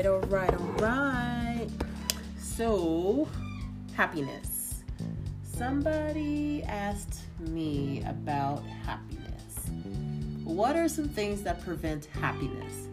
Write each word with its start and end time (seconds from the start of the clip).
right, 0.00 0.06
all 0.06 0.28
right, 0.28 0.54
all 0.54 0.66
right. 0.78 1.68
So, 2.38 3.28
happiness. 3.94 4.82
Somebody 5.42 6.62
asked 6.62 7.20
me 7.38 8.02
about 8.06 8.62
happiness. 8.84 9.70
What 10.44 10.76
are 10.76 10.88
some 10.88 11.08
things 11.08 11.42
that 11.42 11.62
prevent 11.62 12.06
happiness? 12.06 12.88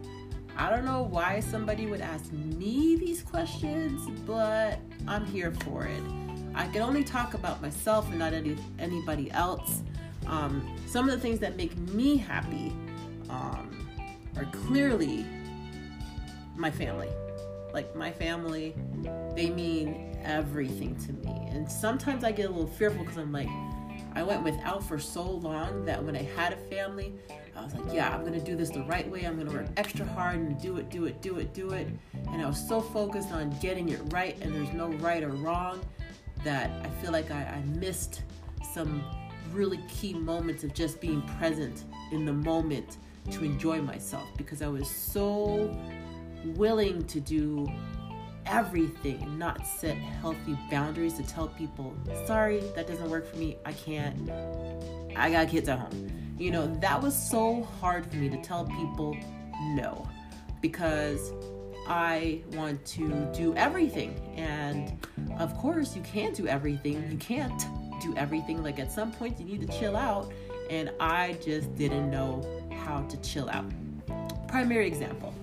I 0.58 0.70
don't 0.70 0.84
know 0.84 1.04
why 1.04 1.40
somebody 1.40 1.86
would 1.86 2.02
ask 2.02 2.32
me 2.34 2.98
these 2.98 3.22
questions, 3.22 4.10
but 4.26 4.80
I'm 5.08 5.26
here 5.26 5.54
for 5.64 5.86
it. 5.86 6.04
I 6.56 6.68
can 6.68 6.82
only 6.82 7.04
talk 7.06 7.36
about 7.36 7.62
myself 7.62 8.10
and 8.10 8.20
not 8.20 8.34
any, 8.34 8.58
anybody 8.80 9.32
else. 9.32 9.84
Um, 10.26 10.76
some 10.88 11.08
of 11.08 11.16
the 11.16 11.22
things 11.22 11.40
that 11.40 11.56
make 11.56 11.78
me 11.78 12.18
happy 12.18 12.74
um, 13.30 13.88
are 14.36 14.46
clearly 14.52 15.26
my 16.58 16.72
family. 16.72 17.10
Like 17.74 17.96
my 17.96 18.12
family, 18.12 18.76
they 19.36 19.50
mean 19.50 20.18
everything 20.24 20.96
to 21.06 21.14
me. 21.14 21.48
And 21.52 21.72
sometimes 21.72 22.24
I 22.24 22.32
get 22.32 22.48
a 22.48 22.50
little 22.50 22.68
fearful 22.68 23.04
because 23.04 23.18
I'm 23.18 23.32
like, 23.32 23.50
I 24.16 24.24
went 24.24 24.44
without 24.44 24.84
for 24.84 24.98
so 24.98 25.24
long 25.24 25.86
that 25.86 26.04
when 26.04 26.16
I 26.16 26.24
had 26.24 26.54
a 26.54 26.58
family, 26.58 27.14
I 27.56 27.64
was 27.64 27.76
like, 27.76 27.94
yeah, 27.94 28.14
I'm 28.14 28.24
gonna 28.24 28.40
do 28.40 28.56
this 28.56 28.70
the 28.70 28.84
right 28.84 29.08
way. 29.10 29.26
I'm 29.26 29.38
gonna 29.38 29.52
work 29.52 29.68
extra 29.78 30.06
hard 30.06 30.38
and 30.38 30.60
do 30.60 30.78
it, 30.78 30.90
do 30.90 31.06
it, 31.06 31.22
do 31.22 31.38
it, 31.38 31.54
do 31.54 31.72
it. 31.72 31.88
And 32.32 32.42
I 32.42 32.48
was 32.48 32.68
so 32.68 32.82
focused 32.82 33.32
on 33.32 33.56
getting 33.60 33.90
it 33.90 34.00
right, 34.08 34.36
and 34.42 34.54
there's 34.54 34.74
no 34.74 34.88
right 34.88 35.24
or 35.24 35.30
wrong 35.30 35.82
that 36.44 36.70
I 36.86 36.90
feel 37.02 37.12
like 37.12 37.32
I, 37.32 37.44
I 37.44 37.62
missed 37.78 38.22
some 38.74 39.04
really 39.52 39.80
key 39.88 40.14
moments 40.14 40.64
of 40.64 40.74
just 40.74 41.02
being 41.02 41.22
present 41.40 41.84
in 42.12 42.26
the 42.26 42.34
moment 42.34 42.98
to 43.32 43.44
enjoy 43.44 43.82
myself 43.82 44.28
because 44.38 44.62
I 44.62 44.68
was 44.68 44.90
so 44.90 45.76
willing 46.46 47.06
to 47.06 47.20
do 47.20 47.68
everything 48.46 49.22
and 49.22 49.38
not 49.38 49.66
set 49.68 49.98
healthy 49.98 50.58
boundaries 50.72 51.14
to 51.14 51.24
tell 51.24 51.48
people, 51.50 51.94
sorry, 52.26 52.60
that 52.76 52.88
doesn't 52.88 53.10
work 53.10 53.30
for 53.30 53.38
me. 53.38 53.58
I 53.66 53.74
can't. 53.74 54.30
I 55.16 55.32
got 55.32 55.50
kids 55.50 55.68
at 55.70 55.80
home. 55.80 56.36
You 56.38 56.52
know, 56.52 56.68
that 56.82 57.02
was 57.02 57.16
so 57.16 57.64
hard 57.80 58.06
for 58.06 58.16
me 58.18 58.30
to 58.30 58.42
tell 58.42 58.66
people 58.66 59.18
no 59.74 60.08
because 60.62 61.34
I 61.88 62.42
want 62.54 62.86
to 62.86 63.10
do 63.34 63.56
everything. 63.56 64.20
And 64.36 65.06
of 65.40 65.56
course, 65.58 65.96
you 65.96 66.02
can't 66.04 66.36
do 66.36 66.48
everything. 66.48 67.10
You 67.12 67.18
can't 67.18 67.66
do 68.02 68.16
everything. 68.16 68.64
Like 68.64 68.80
at 68.80 68.92
some 68.92 69.12
point, 69.12 69.40
you 69.40 69.46
need 69.46 69.62
to 69.68 69.80
chill 69.80 69.96
out. 69.96 70.32
And 70.70 70.92
I 71.00 71.38
just 71.44 71.76
didn't 71.76 72.12
know 72.12 72.46
how 72.84 73.04
to 73.04 73.18
chill 73.22 73.50
out. 73.50 73.72
Primary 74.48 74.88
example. 74.88 75.34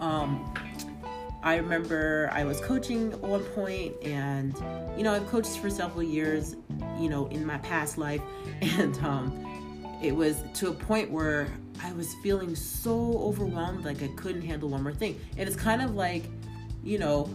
Um, 0.00 0.52
I 1.42 1.56
remember 1.56 2.30
I 2.32 2.44
was 2.44 2.60
coaching 2.60 3.12
at 3.12 3.20
one 3.20 3.44
point, 3.44 3.94
and 4.02 4.54
you 4.96 5.04
know, 5.04 5.14
I've 5.14 5.26
coached 5.28 5.58
for 5.58 5.70
several 5.70 6.02
years, 6.02 6.56
you 6.98 7.08
know, 7.08 7.26
in 7.28 7.46
my 7.46 7.58
past 7.58 7.96
life, 7.96 8.20
and 8.60 8.96
um, 9.04 9.98
it 10.02 10.14
was 10.14 10.42
to 10.54 10.68
a 10.68 10.72
point 10.72 11.10
where 11.10 11.48
I 11.82 11.92
was 11.92 12.14
feeling 12.22 12.54
so 12.56 13.18
overwhelmed, 13.18 13.84
like 13.84 14.02
I 14.02 14.08
couldn't 14.08 14.42
handle 14.42 14.68
one 14.68 14.82
more 14.82 14.92
thing. 14.92 15.20
And 15.36 15.48
it's 15.48 15.56
kind 15.56 15.80
of 15.80 15.94
like, 15.94 16.24
you 16.82 16.98
know, 16.98 17.30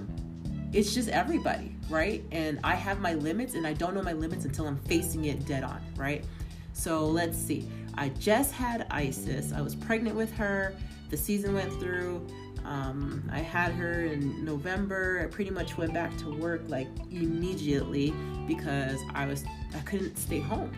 it's 0.74 0.94
just 0.94 1.08
everybody, 1.10 1.76
right? 1.90 2.24
And 2.32 2.60
I 2.64 2.76
have 2.76 3.00
my 3.00 3.14
limits, 3.14 3.54
and 3.54 3.66
I 3.66 3.74
don't 3.74 3.94
know 3.94 4.02
my 4.02 4.14
limits 4.14 4.44
until 4.44 4.68
I'm 4.68 4.78
facing 4.80 5.26
it 5.26 5.46
dead 5.46 5.64
on, 5.64 5.82
right? 5.96 6.26
So 6.74 7.06
let's 7.06 7.38
see. 7.38 7.70
I 7.96 8.10
just 8.10 8.52
had 8.52 8.88
Isis. 8.90 9.54
I 9.54 9.62
was 9.62 9.76
pregnant 9.76 10.16
with 10.16 10.34
her. 10.34 10.76
The 11.10 11.18
season 11.18 11.54
went 11.54 11.72
through. 11.74 12.26
Um, 12.66 13.30
I 13.32 13.40
had 13.40 13.74
her 13.74 14.06
in 14.06 14.46
November. 14.46 15.22
I 15.24 15.28
pretty 15.34 15.52
much 15.52 15.78
went 15.78 15.94
back 15.94 16.16
to 16.18 16.34
work 16.34 16.62
like 16.68 16.88
immediately 17.12 18.14
because 18.48 19.00
I 19.14 19.26
was 19.26 19.44
I 19.76 19.80
couldn't 19.80 20.18
stay 20.18 20.40
home. 20.40 20.72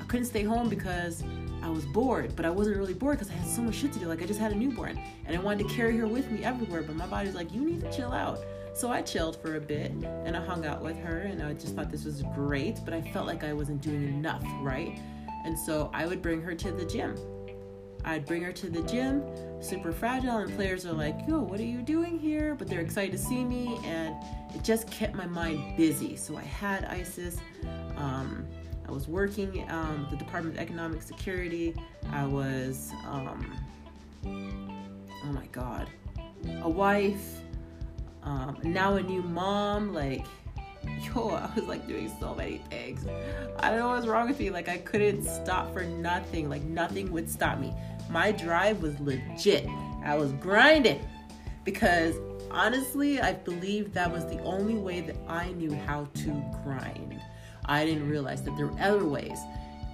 I 0.00 0.04
couldn't 0.04 0.26
stay 0.26 0.44
home 0.44 0.68
because 0.68 1.24
I 1.62 1.68
was 1.68 1.84
bored, 1.86 2.36
but 2.36 2.44
I 2.44 2.50
wasn't 2.50 2.76
really 2.76 2.94
bored 2.94 3.18
because 3.18 3.32
I 3.32 3.36
had 3.36 3.48
so 3.48 3.60
much 3.62 3.74
shit 3.74 3.92
to 3.94 3.98
do. 3.98 4.06
Like 4.06 4.22
I 4.22 4.26
just 4.26 4.40
had 4.40 4.52
a 4.52 4.54
newborn 4.54 5.00
and 5.26 5.36
I 5.36 5.40
wanted 5.40 5.68
to 5.68 5.74
carry 5.74 5.96
her 5.96 6.06
with 6.06 6.30
me 6.30 6.44
everywhere, 6.44 6.82
but 6.82 6.96
my 6.96 7.06
body's 7.06 7.34
like, 7.34 7.52
you 7.52 7.60
need 7.60 7.80
to 7.80 7.92
chill 7.92 8.12
out. 8.12 8.38
So 8.72 8.90
I 8.90 9.02
chilled 9.02 9.36
for 9.40 9.56
a 9.56 9.60
bit 9.60 9.90
and 9.90 10.36
I 10.36 10.44
hung 10.44 10.66
out 10.66 10.82
with 10.82 10.98
her 10.98 11.20
and 11.20 11.42
I 11.42 11.54
just 11.54 11.74
thought 11.74 11.90
this 11.90 12.04
was 12.04 12.22
great, 12.34 12.78
but 12.84 12.94
I 12.94 13.00
felt 13.00 13.26
like 13.26 13.42
I 13.42 13.52
wasn't 13.52 13.80
doing 13.80 14.04
enough, 14.04 14.44
right? 14.60 15.00
And 15.44 15.58
so 15.58 15.90
I 15.92 16.06
would 16.06 16.22
bring 16.22 16.40
her 16.42 16.54
to 16.54 16.72
the 16.72 16.84
gym. 16.84 17.16
I'd 18.06 18.24
bring 18.24 18.42
her 18.42 18.52
to 18.52 18.70
the 18.70 18.82
gym, 18.82 19.24
super 19.60 19.90
fragile, 19.90 20.36
and 20.38 20.54
players 20.54 20.86
are 20.86 20.92
like, 20.92 21.18
yo, 21.26 21.40
what 21.40 21.58
are 21.58 21.64
you 21.64 21.82
doing 21.82 22.20
here? 22.20 22.54
But 22.54 22.68
they're 22.68 22.80
excited 22.80 23.10
to 23.10 23.18
see 23.18 23.44
me, 23.44 23.80
and 23.84 24.14
it 24.54 24.62
just 24.62 24.88
kept 24.88 25.16
my 25.16 25.26
mind 25.26 25.76
busy. 25.76 26.14
So 26.14 26.36
I 26.36 26.42
had 26.42 26.84
Isis. 26.84 27.38
Um, 27.96 28.46
I 28.86 28.92
was 28.92 29.08
working 29.08 29.68
um, 29.70 30.06
the 30.08 30.16
Department 30.16 30.54
of 30.54 30.62
Economic 30.62 31.02
Security. 31.02 31.74
I 32.12 32.24
was, 32.24 32.92
um, 33.08 33.52
oh 34.24 35.32
my 35.32 35.46
God, 35.50 35.88
a 36.62 36.68
wife, 36.68 37.40
um, 38.22 38.56
now 38.62 38.94
a 38.94 39.02
new 39.02 39.22
mom. 39.22 39.92
Like, 39.92 40.24
yo, 41.14 41.30
I 41.30 41.50
was 41.56 41.64
like 41.64 41.88
doing 41.88 42.12
so 42.20 42.36
many 42.36 42.58
things. 42.70 43.04
I 43.58 43.70
don't 43.70 43.80
know 43.80 43.88
what's 43.88 44.06
wrong 44.06 44.28
with 44.28 44.38
me. 44.38 44.50
Like, 44.50 44.68
I 44.68 44.78
couldn't 44.78 45.24
stop 45.24 45.72
for 45.72 45.82
nothing. 45.82 46.48
Like, 46.48 46.62
nothing 46.62 47.10
would 47.10 47.28
stop 47.28 47.58
me. 47.58 47.74
My 48.10 48.32
drive 48.32 48.82
was 48.82 48.98
legit. 49.00 49.66
I 50.04 50.16
was 50.16 50.32
grinding 50.32 51.04
because 51.64 52.14
honestly, 52.50 53.20
I 53.20 53.32
believe 53.32 53.92
that 53.94 54.10
was 54.10 54.24
the 54.26 54.40
only 54.42 54.74
way 54.74 55.00
that 55.00 55.16
I 55.28 55.52
knew 55.52 55.74
how 55.74 56.06
to 56.14 56.44
grind. 56.64 57.20
I 57.64 57.84
didn't 57.84 58.08
realize 58.08 58.42
that 58.44 58.56
there 58.56 58.68
were 58.68 58.80
other 58.80 59.04
ways. 59.04 59.38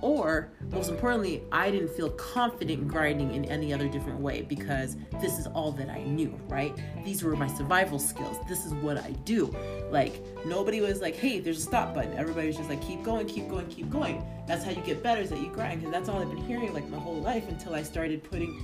Or, 0.03 0.51
most 0.73 0.91
importantly, 0.91 1.45
I 1.53 1.71
didn't 1.71 1.91
feel 1.91 2.11
confident 2.11 2.89
grinding 2.89 3.35
in 3.35 3.45
any 3.45 3.73
other 3.73 3.87
different 3.87 4.19
way 4.19 4.43
because 4.43 4.97
this 5.21 5.39
is 5.39 5.47
all 5.47 5.71
that 5.73 5.89
I 5.89 6.03
knew, 6.03 6.39
right? 6.49 6.77
These 7.05 7.23
were 7.23 7.37
my 7.37 7.47
survival 7.47 8.01
skills. 8.01 8.37
This 8.49 8.67
is 8.67 8.75
what 8.75 8.99
I 8.99 9.13
do. 9.25 9.55
Like, 9.91 10.21
nobody 10.45 10.81
was 10.81 11.01
like, 11.01 11.15
hey, 11.15 11.39
there's 11.39 11.59
a 11.59 11.63
stop 11.63 11.95
button. 11.95 12.19
Everybody 12.19 12.49
was 12.49 12.57
just 12.57 12.69
like, 12.69 12.83
keep 12.83 13.05
going, 13.05 13.29
keep 13.29 13.49
going, 13.49 13.69
keep 13.69 13.91
going. 13.91 14.27
That's 14.49 14.65
how 14.65 14.73
you 14.73 14.83
get 14.83 15.05
better, 15.05 15.21
is 15.21 15.31
that 15.31 15.39
you 15.39 15.51
grind. 15.51 15.81
Because 15.81 15.93
that's 15.93 16.09
all 16.09 16.21
I've 16.21 16.29
been 16.29 16.45
hearing 16.45 16.75
like 16.75 16.89
my 16.89 16.99
whole 16.99 17.21
life 17.21 17.49
until 17.49 17.73
I 17.73 17.85
started 17.85 18.25
putting, 18.25 18.61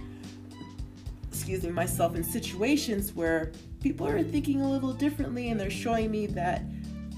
excuse 1.30 1.62
me, 1.62 1.70
myself 1.70 2.16
in 2.16 2.24
situations 2.24 3.14
where 3.14 3.52
people 3.80 4.08
are 4.08 4.24
thinking 4.24 4.60
a 4.60 4.68
little 4.68 4.92
differently 4.92 5.50
and 5.50 5.60
they're 5.60 5.70
showing 5.70 6.10
me 6.10 6.26
that 6.26 6.62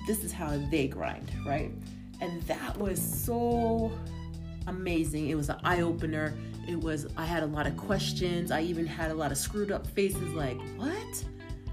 this 0.06 0.25
is 0.25 0.30
how 0.30 0.59
they 0.70 0.88
grind, 0.88 1.30
right? 1.47 1.72
And 2.20 2.42
that 2.42 2.76
was 2.78 3.00
so 3.00 3.92
amazing. 4.66 5.28
It 5.28 5.34
was 5.34 5.48
an 5.48 5.58
eye 5.64 5.81
opener. 5.81 6.34
It 6.69 6.78
was, 6.78 7.06
I 7.16 7.25
had 7.25 7.42
a 7.42 7.47
lot 7.47 7.66
of 7.66 7.76
questions. 7.76 8.50
I 8.50 8.60
even 8.62 8.86
had 8.86 9.10
a 9.10 9.14
lot 9.14 9.32
of 9.32 9.38
screwed 9.38 9.72
up 9.72 9.86
faces 9.86 10.32
like, 10.34 10.60
what? 10.76 11.25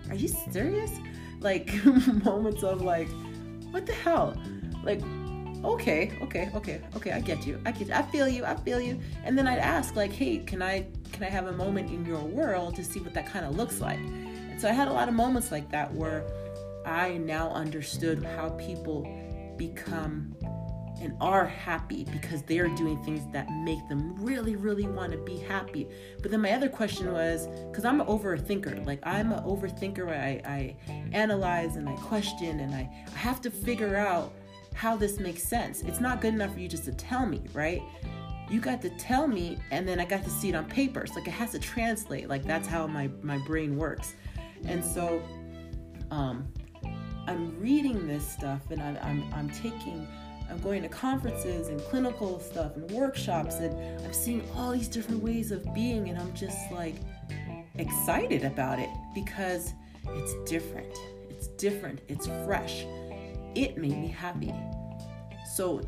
Are 0.09 0.15
you 0.15 0.27
serious? 0.27 0.91
Like 1.39 1.73
moments 2.23 2.63
of 2.63 2.81
like, 2.81 3.09
what 3.71 3.85
the 3.85 3.93
hell? 3.93 4.35
Like, 4.83 5.01
okay, 5.63 6.17
okay, 6.21 6.49
okay, 6.55 6.81
okay, 6.95 7.11
I 7.11 7.19
get 7.19 7.45
you. 7.45 7.61
I 7.65 7.71
get 7.71 7.87
you. 7.89 7.93
I 7.93 8.01
feel 8.03 8.27
you. 8.27 8.45
I 8.45 8.55
feel 8.55 8.79
you. 8.79 8.99
And 9.23 9.37
then 9.37 9.47
I'd 9.47 9.59
ask 9.59 9.95
like, 9.95 10.11
hey, 10.11 10.39
can 10.39 10.61
I 10.61 10.85
can 11.11 11.23
I 11.23 11.29
have 11.29 11.47
a 11.47 11.51
moment 11.53 11.89
in 11.89 12.05
your 12.05 12.19
world 12.19 12.75
to 12.75 12.83
see 12.83 12.99
what 12.99 13.13
that 13.13 13.27
kind 13.27 13.45
of 13.45 13.55
looks 13.55 13.81
like? 13.81 13.99
And 13.99 14.59
so 14.59 14.67
I 14.67 14.71
had 14.71 14.87
a 14.87 14.93
lot 14.93 15.07
of 15.07 15.13
moments 15.13 15.51
like 15.51 15.69
that 15.71 15.93
where 15.93 16.23
I 16.85 17.17
now 17.17 17.49
understood 17.51 18.23
how 18.23 18.49
people 18.51 19.05
become 19.57 20.35
and 21.01 21.15
are 21.21 21.45
happy 21.45 22.05
because 22.11 22.41
they're 22.43 22.69
doing 22.69 23.01
things 23.03 23.21
that 23.31 23.49
make 23.63 23.87
them 23.87 24.15
really, 24.17 24.55
really 24.55 24.87
want 24.87 25.11
to 25.11 25.17
be 25.19 25.37
happy. 25.37 25.87
But 26.21 26.31
then 26.31 26.41
my 26.41 26.51
other 26.51 26.69
question 26.69 27.11
was 27.11 27.47
because 27.69 27.85
I'm 27.85 28.01
an 28.01 28.07
overthinker, 28.07 28.85
like 28.85 28.99
I'm 29.03 29.31
an 29.31 29.43
overthinker, 29.43 30.09
I, 30.09 30.41
I 30.49 30.75
analyze 31.13 31.75
and 31.75 31.87
I 31.87 31.95
question 31.97 32.61
and 32.61 32.73
I, 32.73 32.89
I 33.13 33.17
have 33.17 33.41
to 33.41 33.51
figure 33.51 33.95
out 33.95 34.33
how 34.73 34.95
this 34.95 35.19
makes 35.19 35.43
sense. 35.43 35.81
It's 35.81 35.99
not 35.99 36.21
good 36.21 36.33
enough 36.33 36.53
for 36.53 36.59
you 36.59 36.67
just 36.67 36.85
to 36.85 36.91
tell 36.93 37.25
me, 37.25 37.41
right? 37.53 37.81
You 38.49 38.61
got 38.61 38.81
to 38.83 38.89
tell 38.91 39.27
me 39.27 39.59
and 39.71 39.87
then 39.87 39.99
I 39.99 40.05
got 40.05 40.23
to 40.23 40.29
see 40.29 40.49
it 40.49 40.55
on 40.55 40.65
paper. 40.65 41.05
So 41.05 41.15
like 41.15 41.27
it 41.27 41.31
has 41.31 41.51
to 41.51 41.59
translate. 41.59 42.29
Like 42.29 42.43
that's 42.43 42.67
how 42.67 42.87
my, 42.87 43.09
my 43.21 43.37
brain 43.39 43.77
works. 43.77 44.13
And 44.65 44.83
so 44.83 45.21
um 46.09 46.47
I'm 47.27 47.59
reading 47.59 48.07
this 48.07 48.27
stuff 48.27 48.61
and 48.71 48.81
I'm, 48.81 48.97
I'm, 49.01 49.33
I'm 49.33 49.49
taking, 49.49 50.07
I'm 50.49 50.59
going 50.61 50.81
to 50.81 50.89
conferences 50.89 51.67
and 51.67 51.79
clinical 51.81 52.39
stuff 52.39 52.75
and 52.77 52.89
workshops 52.91 53.55
and 53.55 53.75
I'm 54.05 54.13
seeing 54.13 54.47
all 54.55 54.71
these 54.71 54.87
different 54.87 55.21
ways 55.21 55.51
of 55.51 55.73
being 55.73 56.09
and 56.09 56.17
I'm 56.17 56.33
just 56.33 56.57
like 56.71 56.95
excited 57.75 58.45
about 58.45 58.79
it 58.79 58.89
because 59.13 59.73
it's 60.09 60.49
different. 60.49 60.93
It's 61.29 61.47
different. 61.49 62.01
It's 62.07 62.27
fresh. 62.45 62.85
It 63.55 63.77
made 63.77 63.97
me 63.97 64.07
happy. 64.07 64.53
So, 65.53 65.81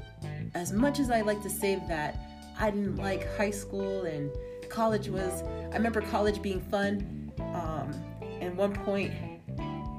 as 0.56 0.74
much 0.74 1.00
as 1.00 1.09
I 1.12 1.21
like 1.21 1.41
to 1.44 1.50
say 1.50 1.75
that 1.88 2.18
I 2.59 2.71
didn't 2.71 2.97
like 2.97 3.36
high 3.38 3.51
school 3.51 4.03
and 4.03 4.31
college 4.68 5.07
was, 5.09 5.44
I 5.71 5.75
remember 5.75 6.01
college 6.01 6.41
being 6.41 6.59
fun. 6.59 7.31
Um, 7.39 7.91
and 8.41 8.57
one 8.57 8.74
point, 8.74 9.13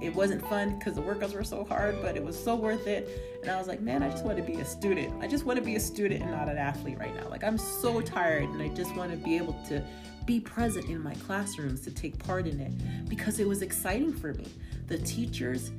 it 0.00 0.14
wasn't 0.14 0.47
fun 0.49 0.79
because 0.79 0.94
the 0.94 1.02
workouts 1.02 1.35
were 1.35 1.44
so 1.44 1.64
hard, 1.64 2.00
but 2.00 2.17
it 2.17 2.25
was 2.25 2.43
so 2.43 2.55
worth 2.55 2.87
it. 2.87 3.41
And 3.43 3.50
I 3.50 3.58
was 3.58 3.69
like, 3.69 3.81
man, 3.81 4.02
I 4.02 4.11
just 4.11 4.25
want 4.25 4.37
to 4.38 4.43
be 4.43 4.55
a 4.55 4.64
student. 4.64 5.12
I 5.23 5.26
just 5.26 5.44
want 5.44 5.58
to 5.58 5.64
be 5.64 5.76
a 5.76 5.81
student 5.81 6.23
and 6.23 6.31
not 6.31 6.49
an 6.49 6.58
athlete 6.58 6.99
right 6.99 7.14
now. 7.14 7.29
Like, 7.29 7.44
I'm 7.44 7.58
so 7.58 8.00
tired 8.00 8.44
and 8.44 8.62
I 8.62 8.69
just 8.69 8.94
want 8.97 9.11
to 9.11 9.17
be 9.17 9.37
able 9.37 9.55
to 9.69 9.85
be 10.25 10.41
present 10.41 10.88
in 10.88 11.02
my 11.02 11.14
classrooms 11.14 11.81
to 11.82 11.91
take 11.91 12.19
part 12.19 12.47
in 12.47 12.61
it 12.61 13.08
because 13.08 13.41
it 13.41 13.49
was 13.49 13.62
exciting 13.62 14.12
for 14.12 14.32
me. 14.35 14.47
The 14.87 14.99
teachers, 14.99 15.70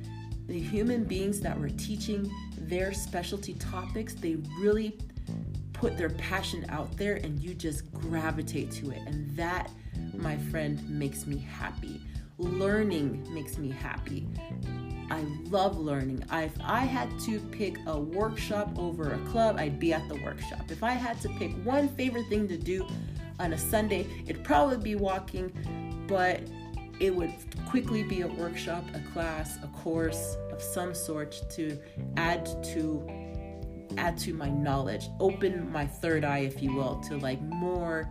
the 0.46 0.58
human 0.58 1.04
beings 1.04 1.40
that 1.40 1.58
were 1.58 1.70
teaching 1.70 2.30
their 2.56 2.92
specialty 2.92 3.54
topics, 3.54 4.14
they 4.14 4.36
really 4.60 4.98
put 5.72 5.98
their 5.98 6.10
passion 6.10 6.64
out 6.68 6.96
there 6.96 7.16
and 7.16 7.40
you 7.40 7.54
just 7.54 7.92
gravitate 7.92 8.70
to 8.70 8.90
it. 8.90 9.00
And 9.06 9.36
that, 9.36 9.70
my 10.14 10.36
friend, 10.36 10.88
makes 10.88 11.26
me 11.26 11.38
happy. 11.38 12.00
Learning 12.38 13.26
makes 13.32 13.58
me 13.58 13.70
happy. 13.70 14.26
I 15.10 15.20
love 15.50 15.78
learning. 15.78 16.24
If 16.32 16.52
I 16.62 16.80
had 16.80 17.18
to 17.20 17.38
pick 17.38 17.76
a 17.86 17.98
workshop 17.98 18.70
over 18.78 19.12
a 19.12 19.18
club, 19.30 19.56
I'd 19.58 19.78
be 19.78 19.92
at 19.92 20.08
the 20.08 20.14
workshop. 20.16 20.70
If 20.70 20.82
I 20.82 20.92
had 20.92 21.20
to 21.20 21.28
pick 21.38 21.52
one 21.64 21.88
favorite 21.88 22.28
thing 22.28 22.48
to 22.48 22.56
do 22.56 22.86
on 23.38 23.52
a 23.52 23.58
Sunday, 23.58 24.06
it'd 24.26 24.42
probably 24.42 24.78
be 24.78 24.94
walking, 24.94 25.52
but 26.08 26.40
it 26.98 27.14
would 27.14 27.34
quickly 27.68 28.02
be 28.02 28.22
a 28.22 28.28
workshop, 28.28 28.84
a 28.94 29.00
class, 29.12 29.58
a 29.62 29.66
course 29.68 30.36
of 30.50 30.62
some 30.62 30.94
sort 30.94 31.42
to 31.50 31.78
add 32.16 32.46
to 32.64 33.06
add 33.98 34.16
to 34.16 34.32
my 34.32 34.48
knowledge, 34.48 35.08
open 35.20 35.70
my 35.70 35.86
third 35.86 36.24
eye, 36.24 36.38
if 36.38 36.62
you 36.62 36.72
will, 36.74 37.00
to 37.00 37.18
like 37.18 37.40
more 37.42 38.08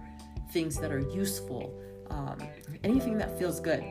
things 0.52 0.78
that 0.78 0.92
are 0.92 1.00
useful, 1.00 1.74
um, 2.12 2.38
anything 2.84 3.18
that 3.18 3.40
feels 3.40 3.60
good. 3.60 3.84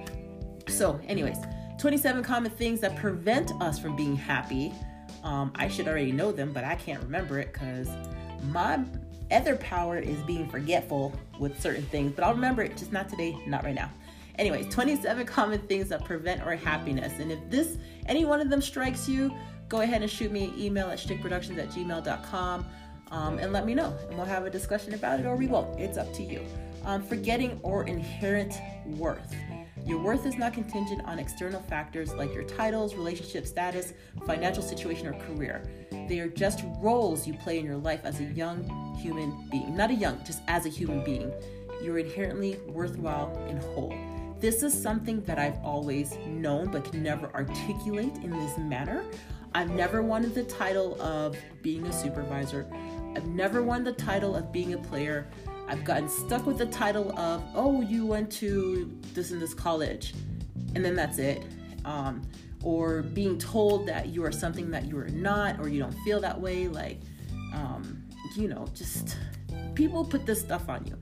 So, 0.69 1.01
anyways, 1.07 1.39
27 1.79 2.23
common 2.23 2.51
things 2.51 2.81
that 2.81 2.97
prevent 2.97 3.53
us 3.61 3.79
from 3.79 3.97
being 3.97 4.17
happy. 4.17 4.73
Um, 5.25 5.53
I 5.55 5.69
should 5.69 5.89
already 5.89 6.13
know 6.13 6.33
them, 6.33 6.53
but 6.53 6.65
I 6.65 6.75
can't 6.75 7.03
remember 7.03 7.39
it 7.39 7.53
because 7.53 7.89
my 8.45 8.85
other 9.31 9.57
power 9.57 9.99
is 9.99 10.19
being 10.23 10.49
forgetful 10.49 11.15
with 11.39 11.61
certain 11.61 11.85
things. 11.85 12.13
But 12.15 12.25
I'll 12.25 12.35
remember 12.35 12.63
it, 12.63 12.77
just 12.77 12.93
not 12.93 13.09
today, 13.09 13.37
not 13.47 13.65
right 13.65 13.75
now. 13.75 13.91
Anyways, 14.39 14.73
27 14.73 15.27
common 15.27 15.61
things 15.61 15.89
that 15.89 16.05
prevent 16.05 16.43
our 16.43 16.57
happiness. 16.57 17.19
And 17.19 17.31
if 17.33 17.39
this, 17.49 17.77
any 18.07 18.25
one 18.25 18.41
of 18.41 18.51
them 18.51 18.61
strikes 18.61 19.09
you, 19.09 19.35
go 19.69 19.81
ahead 19.81 20.03
and 20.03 20.11
shoot 20.11 20.33
me 20.33 20.45
an 20.45 20.59
email 20.59 20.91
at 20.91 20.99
stickproductions 20.99 21.59
at 21.59 21.71
gmail.com 21.71 22.67
um, 23.11 23.39
and 23.39 23.53
let 23.53 23.67
me 23.67 23.75
know. 23.75 23.97
And 24.09 24.17
we'll 24.17 24.27
have 24.27 24.45
a 24.45 24.51
discussion 24.51 24.95
about 24.95 25.21
it 25.21 25.27
or 25.27 25.37
we 25.37 25.47
won't. 25.47 25.79
It's 25.79 25.99
up 25.99 26.13
to 26.15 26.23
you. 26.23 26.45
Um, 26.85 27.03
forgetting 27.03 27.61
or 27.63 27.85
inherent 27.85 28.55
worth. 28.87 29.35
Your 29.91 29.99
worth 29.99 30.25
is 30.25 30.37
not 30.37 30.55
contingent 30.55 31.05
on 31.05 31.19
external 31.19 31.61
factors 31.63 32.15
like 32.15 32.33
your 32.33 32.45
titles, 32.45 32.95
relationship 32.95 33.45
status, 33.45 33.93
financial 34.25 34.63
situation, 34.63 35.09
or 35.09 35.15
career. 35.15 35.65
They 35.91 36.21
are 36.21 36.29
just 36.29 36.63
roles 36.79 37.27
you 37.27 37.35
play 37.35 37.59
in 37.59 37.67
your 37.67 37.77
life 37.77 38.03
as 38.05 38.21
a 38.21 38.23
young 38.23 38.95
human 39.03 39.49
being. 39.51 39.77
Not 39.77 39.91
a 39.91 39.95
young, 39.95 40.23
just 40.25 40.43
as 40.47 40.65
a 40.65 40.69
human 40.69 41.03
being. 41.03 41.33
You're 41.83 41.99
inherently 41.99 42.57
worthwhile 42.69 43.37
and 43.49 43.61
whole. 43.61 43.93
This 44.39 44.63
is 44.63 44.81
something 44.81 45.23
that 45.23 45.41
I've 45.41 45.59
always 45.65 46.17
known 46.25 46.71
but 46.71 46.85
can 46.85 47.03
never 47.03 47.29
articulate 47.35 48.15
in 48.19 48.31
this 48.31 48.59
manner. 48.59 49.05
I've 49.57 49.71
never 49.71 50.03
wanted 50.03 50.37
the 50.37 50.45
title 50.45 51.03
of 51.03 51.37
being 51.63 51.85
a 51.89 51.93
supervisor. 51.93 52.65
I've 53.17 53.27
never 53.27 53.61
won 53.61 53.83
the 53.83 53.93
title 53.93 54.37
of 54.37 54.53
being 54.53 54.75
a 54.75 54.79
player. 54.79 55.27
I've 55.71 55.85
gotten 55.85 56.09
stuck 56.09 56.47
with 56.47 56.59
the 56.59 56.67
title 56.67 57.17
of, 57.17 57.45
oh, 57.55 57.81
you 57.81 58.05
went 58.05 58.31
to 58.33 58.93
this 59.15 59.31
and 59.31 59.41
this 59.41 59.55
college, 59.55 60.15
and 60.75 60.85
then 60.85 60.97
that's 60.97 61.19
it. 61.19 61.45
Um, 61.85 62.23
or 62.65 63.03
being 63.03 63.39
told 63.39 63.87
that 63.87 64.09
you 64.09 64.25
are 64.25 64.33
something 64.33 64.71
that 64.73 64.87
you 64.87 64.99
are 64.99 65.09
not, 65.09 65.61
or 65.61 65.69
you 65.69 65.79
don't 65.79 65.97
feel 66.01 66.21
that 66.21 66.39
way. 66.39 66.67
Like, 66.67 67.01
um, 67.55 68.03
you 68.35 68.49
know, 68.49 68.67
just 68.75 69.17
people 69.75 70.05
put 70.05 70.27
this 70.27 70.41
stuff 70.41 70.69
on 70.69 70.85
you. 70.87 70.99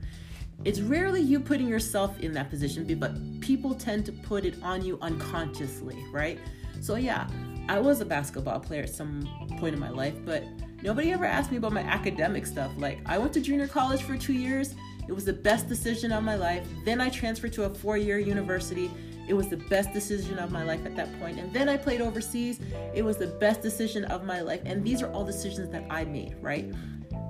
It's 0.65 0.81
rarely 0.81 1.21
you 1.21 1.39
putting 1.39 1.67
yourself 1.67 2.19
in 2.19 2.31
that 2.33 2.51
position, 2.51 2.85
but 2.99 3.41
people 3.41 3.73
tend 3.73 4.05
to 4.05 4.11
put 4.11 4.45
it 4.45 4.61
on 4.61 4.85
you 4.85 4.99
unconsciously, 5.01 5.97
right? 6.11 6.37
So, 6.79 6.95
yeah, 6.95 7.27
I 7.67 7.79
was 7.79 8.01
a 8.01 8.05
basketball 8.05 8.59
player 8.59 8.83
at 8.83 8.93
some 8.93 9.27
point 9.57 9.73
in 9.73 9.79
my 9.79 9.89
life, 9.89 10.15
but 10.25 10.43
nobody 10.83 11.11
ever 11.11 11.25
asked 11.25 11.51
me 11.51 11.57
about 11.57 11.73
my 11.73 11.81
academic 11.81 12.45
stuff. 12.45 12.71
Like, 12.77 12.99
I 13.05 13.17
went 13.17 13.33
to 13.33 13.41
junior 13.41 13.67
college 13.67 14.03
for 14.03 14.17
two 14.17 14.33
years. 14.33 14.75
It 15.07 15.13
was 15.13 15.25
the 15.25 15.33
best 15.33 15.67
decision 15.67 16.11
of 16.11 16.23
my 16.23 16.35
life. 16.35 16.67
Then 16.85 17.01
I 17.01 17.09
transferred 17.09 17.53
to 17.53 17.63
a 17.63 17.69
four 17.73 17.97
year 17.97 18.19
university. 18.19 18.91
It 19.27 19.33
was 19.33 19.47
the 19.47 19.57
best 19.57 19.93
decision 19.93 20.39
of 20.39 20.51
my 20.51 20.63
life 20.63 20.85
at 20.85 20.95
that 20.95 21.19
point. 21.19 21.39
And 21.39 21.53
then 21.53 21.69
I 21.69 21.77
played 21.77 22.01
overseas. 22.01 22.59
It 22.93 23.03
was 23.03 23.17
the 23.17 23.27
best 23.27 23.61
decision 23.61 24.05
of 24.05 24.23
my 24.23 24.41
life. 24.41 24.61
And 24.65 24.83
these 24.83 25.01
are 25.01 25.11
all 25.11 25.23
decisions 25.23 25.69
that 25.69 25.85
I 25.89 26.05
made, 26.05 26.35
right? 26.41 26.71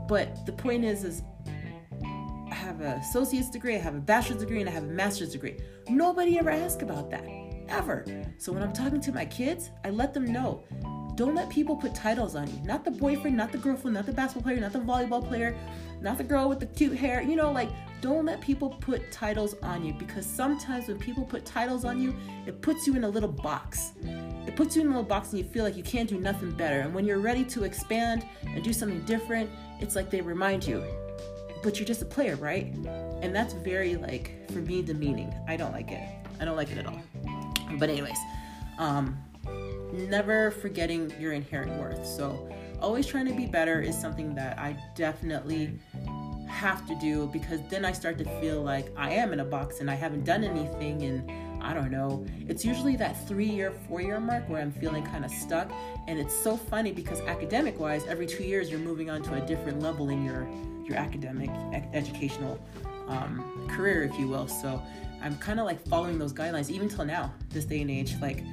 But 0.08 0.46
the 0.46 0.54
point 0.54 0.86
is, 0.86 1.04
is 1.04 1.24
I 1.94 2.54
have 2.54 2.82
an 2.82 3.00
associate's 3.00 3.50
degree, 3.50 3.76
I 3.76 3.80
have 3.80 3.96
a 3.96 4.00
bachelor's 4.00 4.40
degree, 4.40 4.60
and 4.60 4.70
I 4.70 4.72
have 4.72 4.84
a 4.84 4.88
master's 4.88 5.32
degree. 5.32 5.58
Nobody 5.88 6.40
ever 6.40 6.50
asked 6.50 6.82
about 6.82 7.10
that 7.12 7.26
ever. 7.68 8.06
So 8.38 8.52
when 8.52 8.64
I'm 8.64 8.74
talking 8.74 9.02
to 9.02 9.12
my 9.12 9.26
kids, 9.26 9.70
I 9.84 9.90
let 9.90 10.14
them 10.14 10.26
know 10.26 10.64
don't 11.20 11.36
let 11.36 11.50
people 11.50 11.76
put 11.76 11.94
titles 11.94 12.34
on 12.34 12.48
you. 12.48 12.62
Not 12.64 12.86
the 12.86 12.92
boyfriend, 12.92 13.36
not 13.36 13.52
the 13.52 13.58
girlfriend, 13.58 13.94
not 13.94 14.06
the 14.06 14.14
basketball 14.14 14.44
player, 14.44 14.62
not 14.62 14.72
the 14.72 14.80
volleyball 14.80 15.22
player, 15.22 15.54
not 16.00 16.18
the 16.18 16.24
girl 16.24 16.48
with 16.48 16.62
the 16.62 16.66
cute 16.66 16.98
hair. 16.98 17.22
You 17.22 17.36
know, 17.36 17.52
like, 17.52 17.68
don't 18.00 18.24
let 18.26 18.40
people 18.40 18.70
put 18.70 19.12
titles 19.12 19.54
on 19.62 19.84
you 19.84 19.92
because 19.92 20.26
sometimes 20.26 20.88
when 20.88 20.98
people 20.98 21.26
put 21.26 21.46
titles 21.46 21.84
on 21.84 22.02
you, 22.02 22.16
it 22.48 22.62
puts 22.62 22.88
you 22.88 22.96
in 22.96 23.04
a 23.04 23.10
little 23.10 23.28
box. 23.28 23.92
It 24.48 24.56
puts 24.56 24.78
you 24.78 24.82
in 24.82 24.88
a 24.88 24.92
little 24.92 25.04
box 25.04 25.34
and 25.34 25.40
you 25.40 25.44
feel 25.44 25.66
like 25.66 25.76
you 25.76 25.84
can't 25.84 26.08
do 26.08 26.18
nothing 26.18 26.52
better. 26.52 26.80
And 26.80 26.94
when 26.94 27.04
you're 27.04 27.20
ready 27.20 27.44
to 27.44 27.66
expand 27.66 28.26
and 28.46 28.64
do 28.64 28.72
something 28.72 29.02
different, 29.02 29.50
it's 29.82 29.98
like 29.98 30.10
they 30.10 30.22
remind 30.22 30.66
you, 30.66 30.82
but 31.64 31.78
you're 31.78 31.86
just 31.86 32.02
a 32.02 32.06
player, 32.06 32.38
right? 32.38 32.74
And 33.22 33.36
that's 33.36 33.54
very, 33.56 33.98
like, 33.98 34.50
for 34.52 34.60
me, 34.60 34.82
demeaning. 34.82 35.34
I 35.50 35.58
don't 35.58 35.74
like 35.74 35.92
it. 35.92 36.08
I 36.40 36.46
don't 36.46 36.56
like 36.56 36.72
it 36.72 36.78
at 36.78 36.86
all. 36.86 37.02
But 37.78 37.90
anyways, 37.90 38.20
um, 38.78 39.18
never 39.94 40.52
forgetting 40.52 41.14
your 41.20 41.34
inherent 41.34 41.80
worth. 41.80 42.06
So 42.06 42.50
always 42.82 43.06
trying 43.06 43.26
to 43.28 43.34
be 43.34 43.46
better 43.46 43.82
is 43.82 44.00
something 44.00 44.34
that 44.36 44.58
I 44.58 44.78
definitely 44.96 45.74
have 46.48 46.86
to 46.88 46.96
do 46.96 47.28
because 47.32 47.60
then 47.70 47.86
I 47.86 47.92
start 47.92 48.18
to 48.18 48.26
feel 48.42 48.62
like 48.62 48.88
I 48.98 49.12
am 49.12 49.34
in 49.34 49.40
a 49.40 49.46
box 49.46 49.80
and 49.80 49.90
I 49.90 49.96
haven't 49.96 50.26
done 50.26 50.44
anything 50.44 51.04
and 51.04 51.32
I 51.62 51.74
don't 51.74 51.92
know. 51.92 52.26
It's 52.48 52.64
usually 52.66 52.96
that 52.98 53.28
three 53.28 53.50
year, 53.50 53.72
four 53.88 54.02
year 54.02 54.20
mark 54.20 54.48
where 54.50 54.62
I'm 54.62 54.72
feeling 54.72 55.06
kind 55.06 55.26
of 55.26 55.32
stuck. 55.32 55.72
And 56.08 56.18
it's 56.20 56.34
so 56.34 56.58
funny 56.58 56.92
because 56.92 57.20
academic 57.22 57.80
wise, 57.80 58.06
every 58.08 58.26
two 58.26 58.44
years 58.44 58.70
you're 58.70 58.80
moving 58.80 59.10
on 59.10 59.22
to 59.24 59.36
a 59.36 59.46
different 59.46 59.82
level 59.82 60.10
in 60.10 60.24
your 60.24 60.48
your 60.86 60.98
academic 60.98 61.52
educational 61.94 62.60
um, 63.08 63.68
career, 63.70 64.04
if 64.04 64.18
you 64.18 64.28
will. 64.28 64.48
So 64.48 64.82
I'm 65.22 65.38
kind 65.38 65.60
of 65.60 65.66
like 65.66 65.86
following 65.88 66.18
those 66.18 66.34
guidelines 66.34 66.70
even 66.70 66.90
till 66.90 67.06
now, 67.06 67.34
this 67.50 67.66
day 67.66 67.82
and 67.82 67.92
age. 67.92 68.16
Like, 68.22 68.44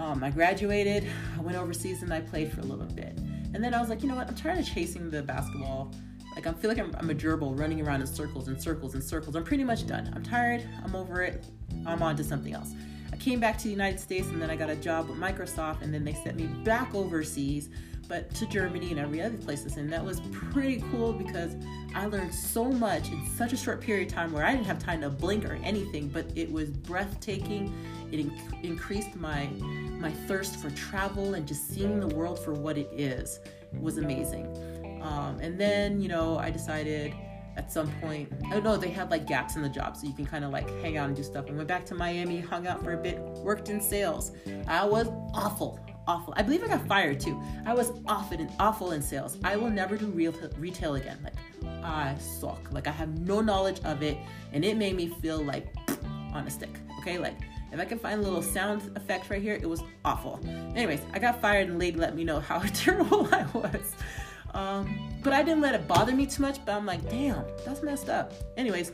um, 0.00 0.24
I 0.24 0.30
graduated, 0.30 1.06
I 1.36 1.42
went 1.42 1.58
overseas, 1.58 2.02
and 2.02 2.12
I 2.12 2.22
played 2.22 2.50
for 2.50 2.60
a 2.60 2.64
little 2.64 2.86
bit. 2.86 3.18
And 3.52 3.62
then 3.62 3.74
I 3.74 3.80
was 3.80 3.90
like, 3.90 4.02
you 4.02 4.08
know 4.08 4.14
what? 4.14 4.28
I'm 4.28 4.34
tired 4.34 4.58
of 4.58 4.66
chasing 4.66 5.10
the 5.10 5.22
basketball. 5.22 5.92
Like, 6.34 6.46
I 6.46 6.52
feel 6.54 6.70
like 6.70 6.78
I'm, 6.78 6.94
I'm 6.98 7.10
a 7.10 7.14
gerbil 7.14 7.58
running 7.58 7.82
around 7.82 8.00
in 8.00 8.06
circles 8.06 8.48
and 8.48 8.60
circles 8.60 8.94
and 8.94 9.04
circles. 9.04 9.36
I'm 9.36 9.44
pretty 9.44 9.64
much 9.64 9.86
done. 9.86 10.10
I'm 10.16 10.22
tired. 10.22 10.66
I'm 10.82 10.96
over 10.96 11.22
it. 11.22 11.44
I'm 11.86 12.02
on 12.02 12.16
to 12.16 12.24
something 12.24 12.54
else. 12.54 12.72
I 13.12 13.16
came 13.16 13.40
back 13.40 13.58
to 13.58 13.64
the 13.64 13.70
United 13.70 14.00
States 14.00 14.28
and 14.28 14.40
then 14.40 14.48
I 14.48 14.56
got 14.56 14.70
a 14.70 14.76
job 14.76 15.10
with 15.10 15.18
Microsoft, 15.18 15.82
and 15.82 15.92
then 15.92 16.02
they 16.02 16.14
sent 16.14 16.36
me 16.36 16.46
back 16.46 16.94
overseas 16.94 17.68
but 18.10 18.34
to 18.34 18.44
Germany 18.46 18.90
and 18.90 18.98
every 18.98 19.22
other 19.22 19.36
places. 19.38 19.76
And 19.76 19.90
that 19.92 20.04
was 20.04 20.20
pretty 20.50 20.82
cool 20.90 21.12
because 21.12 21.54
I 21.94 22.06
learned 22.06 22.34
so 22.34 22.64
much 22.64 23.08
in 23.10 23.24
such 23.36 23.52
a 23.52 23.56
short 23.56 23.80
period 23.80 24.08
of 24.08 24.14
time 24.14 24.32
where 24.32 24.44
I 24.44 24.50
didn't 24.50 24.66
have 24.66 24.80
time 24.80 25.00
to 25.02 25.08
blink 25.08 25.44
or 25.44 25.54
anything, 25.62 26.08
but 26.08 26.26
it 26.34 26.50
was 26.50 26.70
breathtaking. 26.70 27.72
It 28.12 28.26
inc- 28.26 28.64
increased 28.64 29.14
my 29.16 29.46
my 29.98 30.10
thirst 30.10 30.56
for 30.56 30.70
travel 30.70 31.34
and 31.34 31.46
just 31.46 31.68
seeing 31.68 32.00
the 32.00 32.08
world 32.08 32.38
for 32.38 32.52
what 32.52 32.78
it 32.78 32.90
is. 32.92 33.40
Was 33.78 33.98
amazing. 33.98 34.46
Um, 35.02 35.38
and 35.40 35.58
then, 35.58 36.00
you 36.00 36.08
know, 36.08 36.38
I 36.38 36.50
decided 36.50 37.14
at 37.56 37.72
some 37.72 37.90
point, 38.00 38.32
I 38.46 38.50
don't 38.50 38.64
know, 38.64 38.76
they 38.76 38.90
had 38.90 39.10
like 39.10 39.26
gaps 39.26 39.56
in 39.56 39.62
the 39.62 39.68
job 39.68 39.96
so 39.96 40.06
you 40.06 40.12
can 40.12 40.26
kind 40.26 40.44
of 40.44 40.50
like 40.50 40.68
hang 40.82 40.96
out 40.96 41.08
and 41.08 41.16
do 41.16 41.22
stuff. 41.22 41.46
I 41.48 41.52
went 41.52 41.68
back 41.68 41.84
to 41.86 41.94
Miami, 41.94 42.40
hung 42.40 42.66
out 42.66 42.82
for 42.82 42.92
a 42.92 42.96
bit, 42.96 43.18
worked 43.18 43.68
in 43.68 43.80
sales. 43.80 44.32
I 44.66 44.84
was 44.84 45.08
awful 45.34 45.80
awful. 46.10 46.34
I 46.36 46.42
believe 46.42 46.64
I 46.64 46.66
got 46.66 46.86
fired 46.88 47.20
too. 47.20 47.40
I 47.64 47.72
was 47.72 47.92
awful 48.06 48.36
awful 48.58 48.92
in 48.92 49.02
sales. 49.02 49.38
I 49.44 49.56
will 49.56 49.70
never 49.70 49.96
do 49.96 50.06
real 50.06 50.34
retail 50.58 50.96
again. 50.96 51.18
Like 51.22 51.34
I 51.84 52.16
suck. 52.18 52.72
Like 52.72 52.86
I 52.86 52.90
have 52.90 53.20
no 53.20 53.40
knowledge 53.40 53.80
of 53.84 54.02
it, 54.02 54.18
and 54.52 54.64
it 54.64 54.76
made 54.76 54.96
me 54.96 55.08
feel 55.08 55.42
like 55.42 55.72
on 56.32 56.46
a 56.46 56.50
stick. 56.50 56.70
Okay, 57.00 57.18
like 57.18 57.36
if 57.72 57.80
I 57.80 57.84
can 57.84 57.98
find 57.98 58.20
a 58.20 58.22
little 58.22 58.42
sound 58.42 58.96
effect 58.96 59.30
right 59.30 59.40
here, 59.40 59.54
it 59.54 59.68
was 59.68 59.82
awful. 60.04 60.40
Anyways, 60.74 61.00
I 61.12 61.18
got 61.18 61.40
fired, 61.40 61.68
and 61.68 61.78
lady 61.78 61.98
let 61.98 62.14
me 62.14 62.24
know 62.24 62.40
how 62.40 62.58
terrible 62.74 63.28
I 63.32 63.44
was. 63.52 63.94
Um, 64.54 65.08
but 65.22 65.32
I 65.32 65.42
didn't 65.42 65.60
let 65.60 65.74
it 65.74 65.86
bother 65.86 66.12
me 66.12 66.26
too 66.26 66.42
much. 66.42 66.64
But 66.64 66.74
I'm 66.74 66.86
like, 66.86 67.08
damn, 67.08 67.44
that's 67.64 67.82
messed 67.82 68.08
up. 68.08 68.32
Anyways, 68.56 68.90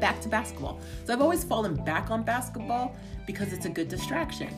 back 0.00 0.20
to 0.22 0.28
basketball. 0.28 0.80
So 1.04 1.12
I've 1.12 1.22
always 1.22 1.44
fallen 1.44 1.74
back 1.84 2.10
on 2.10 2.22
basketball 2.22 2.96
because 3.26 3.52
it's 3.52 3.66
a 3.66 3.70
good 3.70 3.88
distraction. 3.88 4.52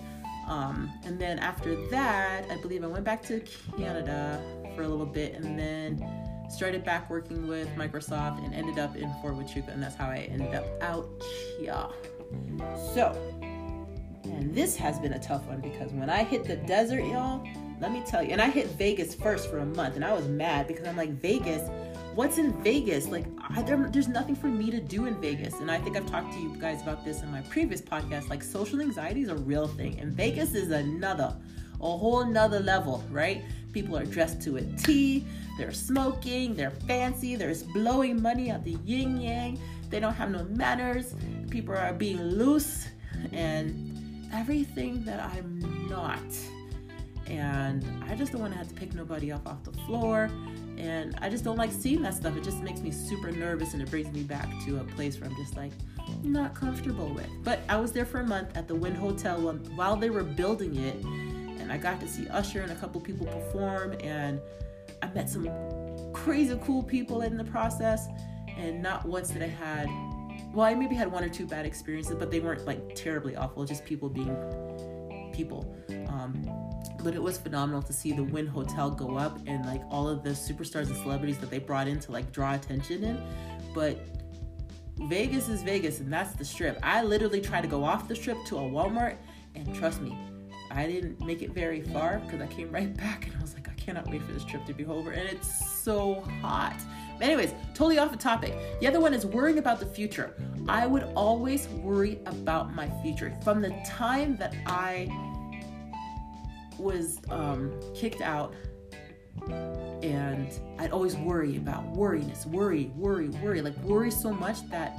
Um, 0.49 0.93
and 1.05 1.19
then 1.19 1.39
after 1.39 1.75
that, 1.89 2.45
I 2.51 2.57
believe 2.57 2.85
I 2.85 2.87
went 2.87 3.05
back 3.05 3.23
to 3.25 3.41
Canada 3.77 4.43
for 4.75 4.83
a 4.83 4.89
little 4.89 5.07
bit 5.07 5.35
and 5.35 5.59
then 5.59 6.05
started 6.51 6.85
back 6.85 7.09
working 7.09 7.49
with 7.49 7.69
Microsoft 7.77 8.45
and 8.45 8.55
ended 8.55 8.79
up 8.79 8.97
in 8.97 9.11
Fort 9.21 9.35
Huachuca, 9.35 9.69
and 9.73 9.83
that's 9.83 9.97
how 9.97 10.09
I 10.09 10.29
ended 10.31 10.55
up 10.55 10.67
out 10.83 11.09
here. 11.59 11.87
So, 12.95 13.17
and 14.25 14.55
this 14.55 14.77
has 14.77 14.99
been 14.99 15.13
a 15.13 15.19
tough 15.19 15.47
one 15.47 15.61
because 15.61 15.93
when 15.93 16.09
I 16.11 16.25
hit 16.25 16.45
the 16.45 16.57
desert, 16.57 17.05
y'all, 17.05 17.47
let 17.81 17.93
me 17.93 18.03
tell 18.07 18.23
you, 18.23 18.31
and 18.31 18.41
I 18.41 18.49
hit 18.49 18.69
Vegas 18.73 19.15
first 19.15 19.51
for 19.51 19.59
a 19.59 19.67
month, 19.67 19.97
and 19.97 20.05
I 20.05 20.13
was 20.13 20.27
mad 20.29 20.67
because 20.67 20.87
I'm 20.87 20.97
like, 20.97 21.11
Vegas, 21.11 21.69
what's 22.15 22.39
in 22.39 22.53
Vegas? 22.63 23.09
Like, 23.09 23.27
I, 23.51 23.63
there, 23.63 23.89
there's 23.91 24.09
nothing 24.09 24.37
for 24.37 24.47
me 24.47 24.71
to 24.71 24.81
do 24.81 25.07
in 25.07 25.21
Vegas. 25.21 25.55
And 25.61 25.71
I 25.71 25.79
think 25.79 25.97
I've 25.97 26.07
talked 26.07 26.33
to 26.33 26.41
you 26.41 26.57
guys 26.57 26.83
about 26.83 27.05
this 27.05 27.23
in 27.23 27.31
my 27.31 27.43
previous 27.43 27.81
podcast. 27.81 28.29
Like, 28.29 28.43
social 28.43 28.81
anxiety 28.81 29.23
is 29.23 29.29
a 29.29 29.37
real 29.37 29.67
thing, 29.67 29.99
and 30.01 30.13
Vegas 30.13 30.55
is 30.55 30.71
another, 30.71 31.37
a 31.81 31.97
whole 31.97 32.25
nother 32.25 32.61
level, 32.61 33.05
right? 33.11 33.43
People 33.73 33.99
are 33.99 34.07
dressed 34.07 34.41
to 34.43 34.57
a 34.57 34.63
T, 34.63 35.27
they're 35.59 35.73
smoking, 35.73 36.55
they're 36.55 36.71
fancy, 36.71 37.35
they're 37.35 37.55
blowing 37.73 38.23
money 38.23 38.51
at 38.51 38.65
the 38.65 38.79
yin 38.85 39.21
yang, 39.21 39.59
they 39.91 39.99
don't 39.99 40.15
have 40.15 40.31
no 40.31 40.45
manners, 40.45 41.15
people 41.51 41.75
are 41.75 41.93
being 41.93 42.23
loose, 42.23 42.87
and 43.33 43.94
everything 44.35 45.05
that 45.05 45.21
I'm 45.21 45.89
not. 45.89 46.21
And 47.27 47.85
I 48.09 48.15
just 48.15 48.33
don't 48.33 48.41
want 48.41 48.53
to 48.53 48.59
have 48.59 48.69
to 48.69 48.75
pick 48.75 48.95
nobody 48.95 49.33
up 49.33 49.47
off 49.49 49.65
the 49.65 49.73
floor 49.87 50.29
and 50.77 51.17
I 51.21 51.29
just 51.29 51.45
don't 51.45 51.57
like 51.57 51.73
seeing 51.73 52.03
that 52.03 52.15
stuff. 52.15 52.37
It 52.37 52.45
just 52.45 52.63
makes 52.63 52.81
me 52.81 52.91
super 52.91 53.31
nervous 53.31 53.73
and 53.75 53.83
it 53.83 53.91
brings 53.91 54.13
me 54.13 54.23
back 54.23 54.49
to 54.67 54.79
a 54.79 54.85
place 54.85 55.21
where 55.21 55.31
I'm 55.31 55.37
just 55.37 55.57
like 55.57 55.73
not 56.23 56.55
comfortable 56.55 57.09
with. 57.15 57.29
But 57.43 57.61
I 57.69 57.77
was 57.77 57.93
there 57.93 58.05
for 58.05 58.21
a 58.21 58.27
month 58.27 58.57
at 58.57 58.69
the 58.69 58.75
Wynn 58.75 58.95
Hotel 58.95 59.41
while 59.75 59.97
they 59.97 60.11
were 60.11 60.25
building 60.25 60.77
it, 60.77 60.97
and 61.61 61.73
I 61.73 61.79
got 61.79 62.01
to 62.01 62.09
see 62.09 62.29
Usher 62.29 62.63
and 62.63 62.73
a 62.73 62.75
couple 62.75 63.01
people 63.01 63.27
perform, 63.27 63.93
and 64.01 64.41
I 65.03 65.07
met 65.09 65.31
some 65.31 65.49
crazy 66.13 66.59
cool 66.65 66.83
people 66.83 67.23
in 67.23 67.37
the 67.37 67.45
process. 67.45 68.09
And 68.57 68.83
not 68.83 69.05
once 69.05 69.31
did 69.31 69.43
I 69.43 69.49
had, 69.49 69.89
well, 70.55 70.67
I 70.67 70.75
maybe 70.75 70.95
had 70.95 71.11
one 71.11 71.25
or 71.25 71.29
two 71.29 71.47
bad 71.47 71.67
experiences, 71.67 72.15
but 72.17 72.31
they 72.31 72.41
weren't 72.41 72.65
like 72.65 72.95
terribly 72.95 73.37
awful. 73.37 73.65
Just 73.65 73.85
people 73.85 74.09
being 74.09 74.37
people. 75.33 75.77
Um, 76.09 76.49
but 77.03 77.15
it 77.15 77.23
was 77.23 77.37
phenomenal 77.37 77.83
to 77.83 77.93
see 77.93 78.13
the 78.13 78.23
Wynn 78.23 78.47
Hotel 78.47 78.91
go 78.91 79.17
up 79.17 79.39
and 79.47 79.67
like 79.67 79.83
all 79.91 80.09
of 80.09 80.23
the 80.23 80.31
superstars 80.31 80.87
and 80.87 80.97
celebrities 80.97 81.39
that 81.39 81.51
they 81.51 81.59
brought 81.59 81.89
in 81.89 82.01
to 82.01 82.13
like 82.13 82.33
draw 82.33 82.55
attention 82.55 83.05
in. 83.05 83.23
But 83.75 83.99
Vegas 85.01 85.49
is 85.49 85.63
Vegas 85.63 86.01
and 86.01 86.13
that's 86.13 86.35
the 86.35 86.45
strip. 86.45 86.79
I 86.83 87.03
literally 87.03 87.41
tried 87.41 87.63
to 87.63 87.69
go 87.69 87.85
off 87.85 88.09
the 88.09 88.15
strip 88.15 88.39
to 88.47 88.57
a 88.57 88.61
Walmart 88.61 89.17
and 89.55 89.75
trust 89.75 90.01
me, 90.01 90.17
I 90.71 90.87
didn't 90.87 91.21
make 91.25 91.43
it 91.43 91.53
very 91.53 91.83
far 91.83 92.21
because 92.21 92.41
I 92.41 92.47
came 92.47 92.71
right 92.71 92.97
back 92.97 93.27
and 93.27 93.37
I 93.37 93.41
was 93.43 93.55
like, 93.55 93.69
I 93.69 93.75
cannot 93.75 94.09
wait 94.09 94.23
for 94.23 94.33
this 94.33 94.45
trip 94.45 94.65
to 94.67 94.73
be 94.73 94.87
over. 94.87 95.11
And 95.11 95.29
it's 95.29 95.69
so 95.83 96.23
hot. 96.41 96.77
Anyways, 97.21 97.55
totally 97.75 97.99
off 97.99 98.11
the 98.11 98.17
topic. 98.17 98.55
The 98.81 98.87
other 98.87 99.01
one 99.01 99.15
is 99.15 99.25
worrying 99.25 99.59
about 99.59 99.81
the 99.81 99.87
future. 99.87 100.35
I 100.69 100.87
would 100.87 101.05
always 101.15 101.69
worry 101.69 102.21
about 102.27 102.75
my 102.75 102.91
future. 103.03 103.37
From 103.43 103.61
the 103.61 103.71
time 103.87 104.37
that 104.37 104.55
I 104.67 105.09
was 106.79 107.21
um, 107.31 107.73
kicked 107.95 108.21
out 108.21 108.55
and 110.03 110.49
I'd 110.79 110.91
always 110.91 111.17
worry 111.17 111.57
about 111.57 111.93
worriness, 111.93 112.47
worry, 112.47 112.91
worry, 112.97 113.29
worry, 113.29 113.63
like 113.63 113.77
worry 113.79 114.11
so 114.11 114.33
much 114.33 114.69
that 114.71 114.99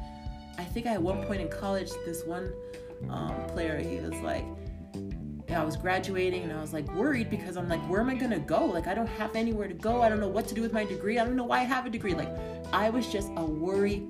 I 0.58 0.64
think 0.64 0.86
I 0.86 0.94
at 0.94 1.02
one 1.02 1.24
point 1.26 1.42
in 1.42 1.50
college, 1.50 1.90
this 2.06 2.24
one 2.26 2.52
um, 3.10 3.36
player, 3.48 3.78
he 3.78 4.00
was 4.00 4.14
like, 4.22 4.46
I 5.50 5.64
was 5.64 5.78
graduating 5.78 6.44
and 6.44 6.52
I 6.52 6.60
was 6.60 6.74
like 6.74 6.92
worried 6.94 7.30
because 7.30 7.58
I'm 7.58 7.70
like, 7.70 7.82
where 7.90 8.02
am 8.02 8.10
I 8.10 8.16
gonna 8.16 8.40
go? 8.40 8.66
Like, 8.66 8.88
I 8.88 8.94
don't 8.94 9.08
have 9.08 9.36
anywhere 9.36 9.68
to 9.68 9.74
go. 9.74 10.02
I 10.02 10.10
don't 10.10 10.20
know 10.20 10.28
what 10.28 10.48
to 10.48 10.56
do 10.56 10.62
with 10.62 10.74
my 10.74 10.86
degree. 10.86 11.20
I 11.20 11.26
don't 11.26 11.36
know 11.36 11.44
why 11.44 11.60
I 11.60 11.64
have 11.64 11.86
a 11.86 11.90
degree. 11.90 12.14
Like, 12.14 12.30
I 12.74 12.90
was 12.90 13.08
just 13.08 13.30
a 13.38 13.46
worry 13.46 14.08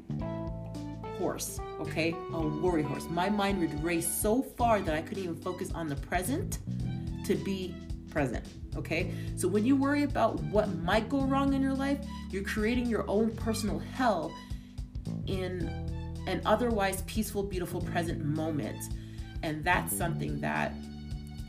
horse, 1.18 1.60
okay? 1.80 2.15
A 2.34 2.42
worry 2.42 2.84
horse. 2.84 3.06
My 3.10 3.30
mind 3.30 3.60
would 3.60 3.84
race 3.84 4.08
so 4.08 4.42
far 4.42 4.82
that 4.82 4.96
I 4.96 5.01
couldn't 5.01 5.24
even 5.24 5.36
focus 5.36 5.72
on 5.74 5.88
the 5.88 5.96
present 5.96 6.60
to 7.25 7.36
be 7.36 7.75
present. 8.10 8.46
Okay, 8.75 9.13
so 9.38 9.48
when 9.48 9.65
you 9.65 9.75
worry 9.75 10.04
about 10.04 10.42
what 10.44 10.68
might 10.84 11.08
go 11.08 11.22
wrong 11.22 11.54
in 11.54 11.62
your 11.62 11.74
life, 11.74 12.00
you're 12.30 12.44
creating 12.44 12.88
your 12.88 13.10
own 13.10 13.32
personal 13.36 13.80
hell 13.80 14.34
in 15.27 15.70
an 16.27 16.42
otherwise 16.46 17.04
peaceful, 17.04 17.44
beautiful 17.44 17.80
present 17.80 18.24
moment. 18.24 18.94
And 19.44 19.63
that's 19.63 19.96
something 19.96 20.42
that 20.42 20.74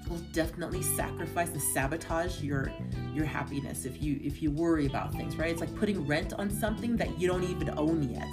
will 0.08 0.22
definitely 0.32 0.82
sacrifice 0.82 1.50
and 1.50 1.62
sabotage 1.62 2.42
your 2.42 2.72
your 3.12 3.24
happiness 3.24 3.84
if 3.84 4.02
you 4.02 4.20
if 4.22 4.42
you 4.42 4.50
worry 4.50 4.86
about 4.86 5.12
things 5.12 5.36
right 5.36 5.50
it's 5.50 5.60
like 5.60 5.74
putting 5.76 6.06
rent 6.06 6.32
on 6.34 6.50
something 6.50 6.96
that 6.96 7.18
you 7.18 7.26
don't 7.26 7.44
even 7.44 7.70
own 7.78 8.02
yet 8.02 8.28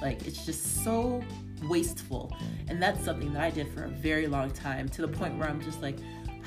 like 0.00 0.26
it's 0.26 0.44
just 0.46 0.84
so 0.84 1.22
wasteful 1.64 2.34
and 2.68 2.80
that's 2.82 3.04
something 3.04 3.32
that 3.32 3.42
i 3.42 3.50
did 3.50 3.72
for 3.72 3.84
a 3.84 3.88
very 3.88 4.26
long 4.26 4.50
time 4.50 4.88
to 4.88 5.02
the 5.02 5.08
point 5.08 5.36
where 5.36 5.48
i'm 5.48 5.60
just 5.60 5.82
like 5.82 5.98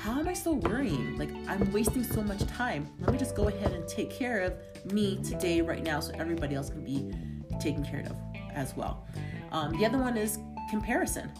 how 0.02 0.18
am 0.18 0.26
I 0.26 0.32
still 0.32 0.56
worrying? 0.56 1.16
Like, 1.16 1.30
I'm 1.46 1.70
wasting 1.70 2.02
so 2.02 2.22
much 2.22 2.44
time. 2.46 2.88
Let 2.98 3.12
me 3.12 3.18
just 3.18 3.36
go 3.36 3.46
ahead 3.46 3.70
and 3.70 3.86
take 3.86 4.10
care 4.10 4.40
of 4.40 4.92
me 4.92 5.22
today, 5.22 5.60
right 5.60 5.82
now, 5.82 6.00
so 6.00 6.12
everybody 6.18 6.56
else 6.56 6.70
can 6.70 6.84
be 6.84 7.14
taken 7.60 7.84
care 7.84 8.00
of 8.00 8.16
as 8.52 8.76
well. 8.76 9.06
Um, 9.52 9.78
the 9.78 9.86
other 9.86 9.98
one 9.98 10.16
is 10.16 10.40
comparison. 10.70 11.30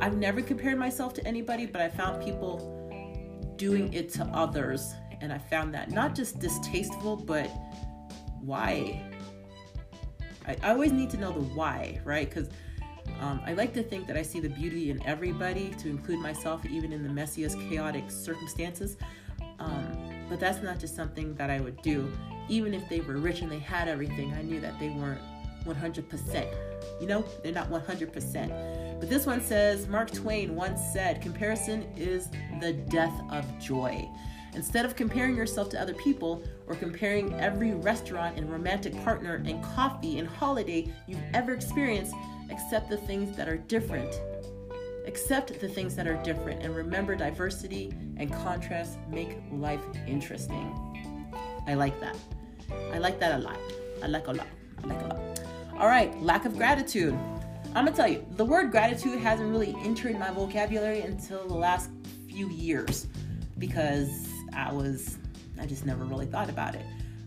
I've 0.00 0.16
never 0.16 0.42
compared 0.42 0.78
myself 0.78 1.14
to 1.14 1.26
anybody, 1.26 1.66
but 1.66 1.80
I 1.80 1.88
found 1.88 2.22
people 2.22 2.72
doing 3.56 3.92
it 3.92 4.10
to 4.10 4.24
others, 4.26 4.94
and 5.20 5.32
I 5.32 5.38
found 5.38 5.74
that 5.74 5.90
not 5.90 6.14
just 6.14 6.38
distasteful, 6.38 7.16
but 7.16 7.50
why? 8.40 9.02
I, 10.46 10.56
I 10.62 10.70
always 10.70 10.92
need 10.92 11.10
to 11.10 11.16
know 11.16 11.32
the 11.32 11.40
why, 11.40 12.00
right? 12.04 12.28
Because 12.28 12.50
um, 13.20 13.40
I 13.46 13.54
like 13.54 13.72
to 13.74 13.82
think 13.82 14.06
that 14.08 14.16
I 14.16 14.22
see 14.22 14.40
the 14.40 14.48
beauty 14.48 14.90
in 14.90 15.04
everybody, 15.06 15.70
to 15.78 15.88
include 15.88 16.20
myself, 16.20 16.64
even 16.66 16.92
in 16.92 17.02
the 17.02 17.08
messiest, 17.08 17.68
chaotic 17.68 18.10
circumstances. 18.10 18.96
Um, 19.58 20.26
but 20.28 20.38
that's 20.38 20.62
not 20.62 20.78
just 20.78 20.94
something 20.94 21.34
that 21.36 21.50
I 21.50 21.60
would 21.60 21.80
do. 21.82 22.12
Even 22.48 22.74
if 22.74 22.88
they 22.88 23.00
were 23.00 23.16
rich 23.16 23.40
and 23.40 23.50
they 23.50 23.58
had 23.58 23.88
everything, 23.88 24.34
I 24.34 24.42
knew 24.42 24.60
that 24.60 24.78
they 24.78 24.90
weren't 24.90 25.20
100%. 25.64 26.54
You 27.00 27.06
know, 27.06 27.24
they're 27.42 27.52
not 27.52 27.70
100%. 27.70 28.85
But 28.98 29.10
this 29.10 29.26
one 29.26 29.40
says 29.40 29.88
Mark 29.88 30.10
Twain 30.10 30.54
once 30.54 30.80
said, 30.92 31.20
Comparison 31.20 31.82
is 31.96 32.28
the 32.60 32.72
death 32.72 33.14
of 33.30 33.44
joy. 33.58 34.08
Instead 34.54 34.86
of 34.86 34.96
comparing 34.96 35.36
yourself 35.36 35.68
to 35.68 35.80
other 35.80 35.92
people 35.94 36.42
or 36.66 36.74
comparing 36.74 37.34
every 37.34 37.74
restaurant 37.74 38.38
and 38.38 38.50
romantic 38.50 38.96
partner 39.04 39.42
and 39.46 39.62
coffee 39.62 40.18
and 40.18 40.26
holiday 40.26 40.90
you've 41.06 41.20
ever 41.34 41.52
experienced, 41.52 42.14
accept 42.50 42.88
the 42.88 42.96
things 42.96 43.36
that 43.36 43.48
are 43.48 43.58
different. 43.58 44.18
Accept 45.06 45.60
the 45.60 45.68
things 45.68 45.94
that 45.94 46.06
are 46.06 46.20
different 46.22 46.62
and 46.62 46.74
remember 46.74 47.14
diversity 47.14 47.92
and 48.16 48.32
contrast 48.32 48.98
make 49.10 49.36
life 49.52 49.82
interesting. 50.06 50.72
I 51.66 51.74
like 51.74 52.00
that. 52.00 52.16
I 52.92 52.98
like 52.98 53.20
that 53.20 53.38
a 53.38 53.42
lot. 53.42 53.58
I 54.02 54.06
like 54.06 54.26
a 54.26 54.32
lot. 54.32 54.46
I 54.82 54.86
like 54.86 55.00
a 55.02 55.08
lot. 55.08 55.40
All 55.78 55.86
right, 55.86 56.18
lack 56.22 56.46
of 56.46 56.56
gratitude. 56.56 57.16
I'm 57.74 57.84
gonna 57.84 57.92
tell 57.96 58.08
you, 58.08 58.24
the 58.36 58.44
word 58.44 58.70
gratitude 58.70 59.18
hasn't 59.20 59.50
really 59.50 59.76
entered 59.82 60.18
my 60.18 60.30
vocabulary 60.30 61.00
until 61.00 61.46
the 61.46 61.54
last 61.54 61.90
few 62.28 62.48
years 62.48 63.06
because 63.58 64.28
I 64.54 64.72
was, 64.72 65.18
I 65.60 65.66
just 65.66 65.84
never 65.84 66.04
really 66.04 66.26
thought 66.26 66.48
about 66.48 66.74
it. 66.74 66.84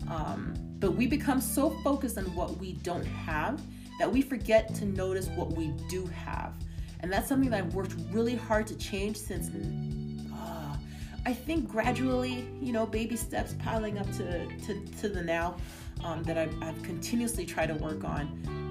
Um, 0.10 0.53
but 0.79 0.91
we 0.91 1.08
become 1.08 1.41
so 1.41 1.69
focused 1.84 2.17
on 2.17 2.25
what 2.36 2.58
we 2.58 2.74
don't 2.74 3.05
have 3.05 3.62
that 4.00 4.12
we 4.12 4.22
forget 4.22 4.74
to 4.75 4.86
notice 4.86 5.27
what 5.29 5.51
we 5.53 5.67
do 5.89 6.05
have. 6.08 6.53
And 7.01 7.12
that's 7.12 7.27
something 7.27 7.50
that 7.50 7.63
I've 7.63 7.75
worked 7.75 7.96
really 8.12 8.36
hard 8.36 8.65
to 8.67 8.75
change 8.75 9.17
since 9.17 9.50
uh, 10.34 10.75
I 11.25 11.34
think 11.34 11.69
gradually, 11.69 12.48
you 12.62 12.74
know, 12.74 12.86
baby 12.86 13.15
steps 13.15 13.55
piling 13.60 13.98
up 13.98 14.10
to, 14.13 14.48
to, 14.48 14.86
to 15.01 15.10
the 15.10 15.22
now 15.22 15.58
um, 16.03 16.24
that 16.24 16.38
I've, 16.38 16.55
I've, 16.63 16.81
continuously 16.84 17.46
tried 17.46 17.67
to 17.67 17.75
work 17.75 18.03
on 18.03 18.68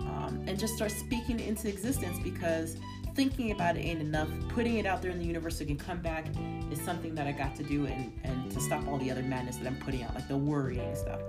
and 0.48 0.58
just 0.58 0.74
start 0.74 0.90
speaking 0.90 1.38
into 1.40 1.68
existence 1.68 2.18
because 2.24 2.76
thinking 3.14 3.52
about 3.52 3.76
it 3.76 3.80
ain't 3.80 4.00
enough. 4.00 4.28
Putting 4.48 4.78
it 4.78 4.86
out 4.86 5.02
there 5.02 5.10
in 5.10 5.18
the 5.18 5.24
universe 5.24 5.58
so 5.58 5.64
it 5.64 5.66
can 5.66 5.76
come 5.76 6.00
back 6.00 6.26
is 6.70 6.80
something 6.80 7.14
that 7.14 7.26
I 7.26 7.32
got 7.32 7.54
to 7.56 7.62
do 7.62 7.86
and, 7.86 8.12
and 8.24 8.50
to 8.52 8.60
stop 8.60 8.86
all 8.88 8.98
the 8.98 9.10
other 9.10 9.22
madness 9.22 9.56
that 9.58 9.66
I'm 9.66 9.76
putting 9.76 10.02
out, 10.02 10.14
like 10.14 10.28
the 10.28 10.36
worrying 10.36 10.94
stuff 10.96 11.20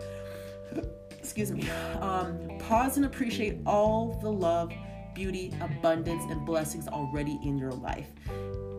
excuse 1.20 1.52
me, 1.52 1.70
um, 2.00 2.58
pause 2.60 2.98
and 2.98 3.06
appreciate 3.06 3.60
all 3.66 4.18
the 4.22 4.32
love, 4.32 4.72
beauty, 5.14 5.54
abundance, 5.62 6.24
and 6.30 6.46
blessings 6.46 6.88
already 6.88 7.40
in 7.44 7.58
your 7.58 7.72
life. 7.72 8.08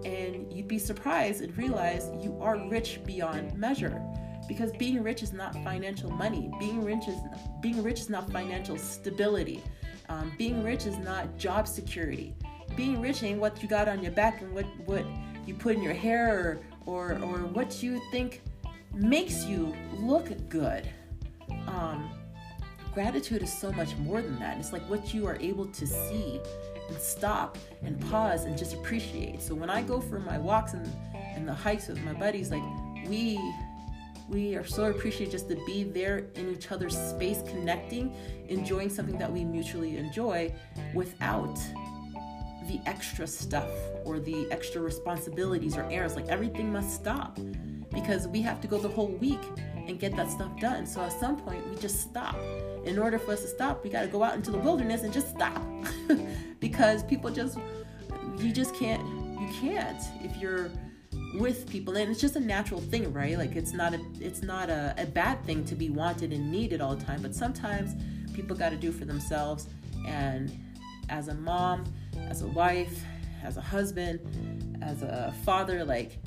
And 0.04 0.52
you'd 0.52 0.68
be 0.68 0.78
surprised 0.78 1.42
and 1.42 1.56
realize 1.56 2.10
you 2.20 2.36
are 2.40 2.56
rich 2.68 3.00
beyond 3.04 3.56
measure 3.56 4.02
because 4.48 4.72
being 4.72 5.02
rich 5.02 5.22
is 5.22 5.32
not 5.32 5.54
financial 5.62 6.10
money. 6.10 6.50
Being 6.58 6.84
rich 6.84 7.06
is 7.06 7.18
being 7.60 7.82
rich 7.82 8.00
is 8.00 8.10
not 8.10 8.30
financial 8.32 8.76
stability. 8.78 9.62
Um, 10.10 10.32
being 10.36 10.64
rich 10.64 10.86
is 10.86 10.98
not 10.98 11.38
job 11.38 11.68
security. 11.68 12.34
Being 12.76 13.00
rich 13.00 13.22
ain't 13.22 13.38
what 13.38 13.62
you 13.62 13.68
got 13.68 13.88
on 13.88 14.02
your 14.02 14.12
back 14.12 14.42
and 14.42 14.52
what 14.52 14.66
what 14.84 15.04
you 15.46 15.54
put 15.54 15.76
in 15.76 15.82
your 15.82 15.94
hair 15.94 16.36
or 16.36 16.60
or, 16.86 17.12
or 17.22 17.38
what 17.46 17.82
you 17.82 18.02
think 18.10 18.42
makes 18.92 19.44
you 19.44 19.74
look 19.98 20.26
good. 20.48 20.88
Um, 21.68 22.10
gratitude 22.92 23.42
is 23.42 23.56
so 23.56 23.70
much 23.72 23.96
more 23.98 24.20
than 24.20 24.38
that. 24.40 24.58
It's 24.58 24.72
like 24.72 24.82
what 24.90 25.14
you 25.14 25.26
are 25.28 25.36
able 25.36 25.66
to 25.66 25.86
see 25.86 26.40
and 26.88 26.98
stop 26.98 27.56
and 27.82 28.00
pause 28.10 28.44
and 28.44 28.58
just 28.58 28.74
appreciate. 28.74 29.40
So 29.40 29.54
when 29.54 29.70
I 29.70 29.82
go 29.82 30.00
for 30.00 30.18
my 30.18 30.38
walks 30.38 30.72
and, 30.72 30.90
and 31.14 31.46
the 31.46 31.54
hikes 31.54 31.86
with 31.86 32.02
my 32.02 32.14
buddies, 32.14 32.50
like 32.50 32.62
we 33.06 33.38
we 34.30 34.54
are 34.54 34.64
so 34.64 34.84
appreciative 34.84 35.32
just 35.32 35.48
to 35.48 35.56
be 35.66 35.82
there 35.82 36.26
in 36.36 36.52
each 36.52 36.70
other's 36.70 36.96
space, 36.96 37.42
connecting, 37.48 38.14
enjoying 38.48 38.88
something 38.88 39.18
that 39.18 39.30
we 39.30 39.44
mutually 39.44 39.96
enjoy 39.96 40.54
without 40.94 41.58
the 42.68 42.80
extra 42.86 43.26
stuff 43.26 43.68
or 44.04 44.20
the 44.20 44.46
extra 44.52 44.80
responsibilities 44.80 45.76
or 45.76 45.82
errands. 45.90 46.14
Like 46.14 46.28
everything 46.28 46.72
must 46.72 46.94
stop 46.94 47.38
because 47.92 48.28
we 48.28 48.40
have 48.42 48.60
to 48.60 48.68
go 48.68 48.78
the 48.78 48.88
whole 48.88 49.08
week 49.08 49.40
and 49.74 49.98
get 49.98 50.14
that 50.16 50.30
stuff 50.30 50.58
done. 50.60 50.86
So 50.86 51.00
at 51.00 51.12
some 51.18 51.36
point, 51.36 51.68
we 51.68 51.76
just 51.76 52.00
stop. 52.00 52.36
In 52.84 52.98
order 52.98 53.18
for 53.18 53.32
us 53.32 53.42
to 53.42 53.48
stop, 53.48 53.82
we 53.82 53.90
got 53.90 54.02
to 54.02 54.08
go 54.08 54.22
out 54.22 54.36
into 54.36 54.52
the 54.52 54.58
wilderness 54.58 55.02
and 55.02 55.12
just 55.12 55.28
stop 55.30 55.60
because 56.60 57.02
people 57.02 57.30
just, 57.30 57.58
you 58.38 58.52
just 58.52 58.74
can't, 58.76 59.04
you 59.40 59.48
can't 59.60 60.00
if 60.22 60.36
you're 60.36 60.70
with 61.34 61.68
people 61.68 61.96
and 61.96 62.10
it's 62.10 62.20
just 62.20 62.36
a 62.36 62.40
natural 62.40 62.80
thing 62.80 63.12
right? 63.12 63.38
Like 63.38 63.56
it's 63.56 63.72
not 63.72 63.94
a 63.94 64.00
it's 64.20 64.42
not 64.42 64.70
a, 64.70 64.94
a 64.98 65.06
bad 65.06 65.44
thing 65.44 65.64
to 65.66 65.74
be 65.74 65.90
wanted 65.90 66.32
and 66.32 66.50
needed 66.50 66.80
all 66.80 66.94
the 66.94 67.04
time 67.04 67.22
but 67.22 67.34
sometimes 67.34 67.94
people 68.32 68.56
got 68.56 68.70
to 68.70 68.76
do 68.76 68.92
for 68.92 69.04
themselves 69.04 69.68
and 70.06 70.56
as 71.08 71.28
a 71.28 71.34
mom 71.34 71.84
as 72.28 72.42
a 72.42 72.46
wife 72.48 73.04
as 73.42 73.56
a 73.56 73.60
husband 73.60 74.20
as 74.82 75.02
a 75.02 75.34
father 75.44 75.84
like 75.84 76.18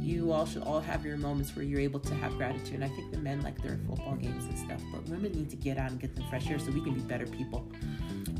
you 0.00 0.32
all 0.32 0.46
should 0.46 0.62
all 0.62 0.80
have 0.80 1.04
your 1.04 1.16
moments 1.16 1.54
where 1.54 1.64
you're 1.64 1.80
able 1.80 2.00
to 2.00 2.14
have 2.14 2.36
gratitude 2.36 2.74
and 2.74 2.84
i 2.84 2.88
think 2.88 3.10
the 3.12 3.18
men 3.18 3.40
like 3.42 3.60
their 3.62 3.78
football 3.86 4.16
games 4.16 4.44
and 4.44 4.58
stuff 4.58 4.80
but 4.92 5.02
women 5.08 5.30
need 5.32 5.50
to 5.50 5.56
get 5.56 5.76
out 5.78 5.90
and 5.90 6.00
get 6.00 6.14
some 6.16 6.26
fresh 6.28 6.48
air 6.50 6.58
so 6.58 6.70
we 6.70 6.80
can 6.80 6.94
be 6.94 7.00
better 7.00 7.26
people. 7.26 7.70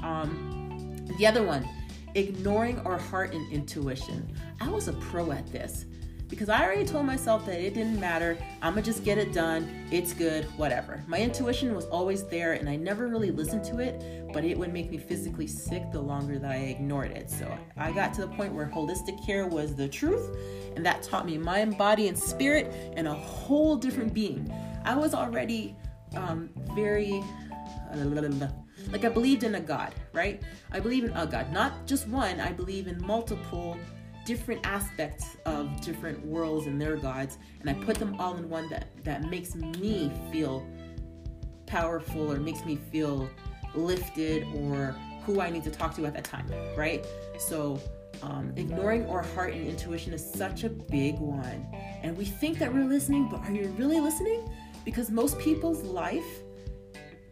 Um 0.02 1.06
the 1.18 1.26
other 1.26 1.42
one 1.42 1.68
ignoring 2.14 2.78
our 2.80 2.98
heart 2.98 3.34
and 3.34 3.52
intuition. 3.52 4.34
I 4.60 4.68
was 4.68 4.88
a 4.88 4.92
pro 4.94 5.32
at 5.32 5.46
this 5.52 5.86
because 6.30 6.48
I 6.48 6.64
already 6.64 6.84
told 6.84 7.04
myself 7.04 7.44
that 7.46 7.60
it 7.60 7.74
didn't 7.74 7.98
matter. 7.98 8.38
I'm 8.62 8.74
gonna 8.74 8.82
just 8.82 9.04
get 9.04 9.18
it 9.18 9.32
done. 9.32 9.68
It's 9.90 10.14
good, 10.14 10.44
whatever. 10.56 11.02
My 11.08 11.18
intuition 11.18 11.74
was 11.74 11.86
always 11.86 12.24
there 12.24 12.52
and 12.52 12.68
I 12.68 12.76
never 12.76 13.08
really 13.08 13.32
listened 13.32 13.64
to 13.64 13.80
it, 13.80 14.30
but 14.32 14.44
it 14.44 14.56
would 14.56 14.72
make 14.72 14.90
me 14.90 14.96
physically 14.96 15.48
sick 15.48 15.90
the 15.90 16.00
longer 16.00 16.38
that 16.38 16.50
I 16.50 16.56
ignored 16.56 17.10
it. 17.10 17.28
So 17.28 17.52
I 17.76 17.90
got 17.90 18.14
to 18.14 18.20
the 18.20 18.28
point 18.28 18.54
where 18.54 18.66
holistic 18.66 19.24
care 19.26 19.48
was 19.48 19.74
the 19.74 19.88
truth, 19.88 20.36
and 20.76 20.86
that 20.86 21.02
taught 21.02 21.26
me 21.26 21.36
mind, 21.36 21.76
body, 21.76 22.06
and 22.06 22.16
spirit 22.16 22.72
and 22.96 23.08
a 23.08 23.14
whole 23.14 23.76
different 23.76 24.14
being. 24.14 24.52
I 24.84 24.94
was 24.94 25.14
already 25.14 25.76
um, 26.16 26.50
very. 26.74 27.22
like 28.92 29.04
I 29.04 29.08
believed 29.08 29.42
in 29.42 29.56
a 29.56 29.60
God, 29.60 29.94
right? 30.12 30.40
I 30.70 30.78
believe 30.78 31.04
in 31.04 31.10
a 31.10 31.26
God, 31.26 31.52
not 31.52 31.86
just 31.86 32.06
one. 32.06 32.40
I 32.40 32.52
believe 32.52 32.86
in 32.86 33.04
multiple 33.04 33.76
different 34.30 34.64
aspects 34.64 35.36
of 35.44 35.80
different 35.80 36.24
worlds 36.24 36.68
and 36.68 36.80
their 36.80 36.94
gods 36.94 37.36
and 37.60 37.68
I 37.68 37.74
put 37.74 37.96
them 37.96 38.14
all 38.20 38.36
in 38.36 38.48
one 38.48 38.70
that 38.70 38.86
that 39.02 39.28
makes 39.28 39.56
me 39.56 40.12
feel 40.30 40.64
powerful 41.66 42.30
or 42.30 42.36
makes 42.38 42.64
me 42.64 42.76
feel 42.76 43.28
lifted 43.74 44.46
or 44.54 44.94
who 45.24 45.40
I 45.40 45.50
need 45.50 45.64
to 45.64 45.70
talk 45.72 45.96
to 45.96 46.06
at 46.06 46.14
that 46.14 46.22
time, 46.22 46.46
right? 46.76 47.04
So 47.40 47.80
um, 48.22 48.52
ignoring 48.54 49.04
our 49.10 49.22
heart 49.34 49.52
and 49.52 49.66
intuition 49.66 50.12
is 50.12 50.24
such 50.32 50.62
a 50.62 50.68
big 50.68 51.18
one. 51.18 51.66
And 52.04 52.16
we 52.16 52.24
think 52.24 52.60
that 52.60 52.72
we're 52.72 52.84
listening, 52.84 53.28
but 53.28 53.40
are 53.40 53.50
you 53.50 53.74
really 53.76 53.98
listening? 53.98 54.48
Because 54.84 55.10
most 55.10 55.40
people's 55.40 55.82
life, 55.82 56.42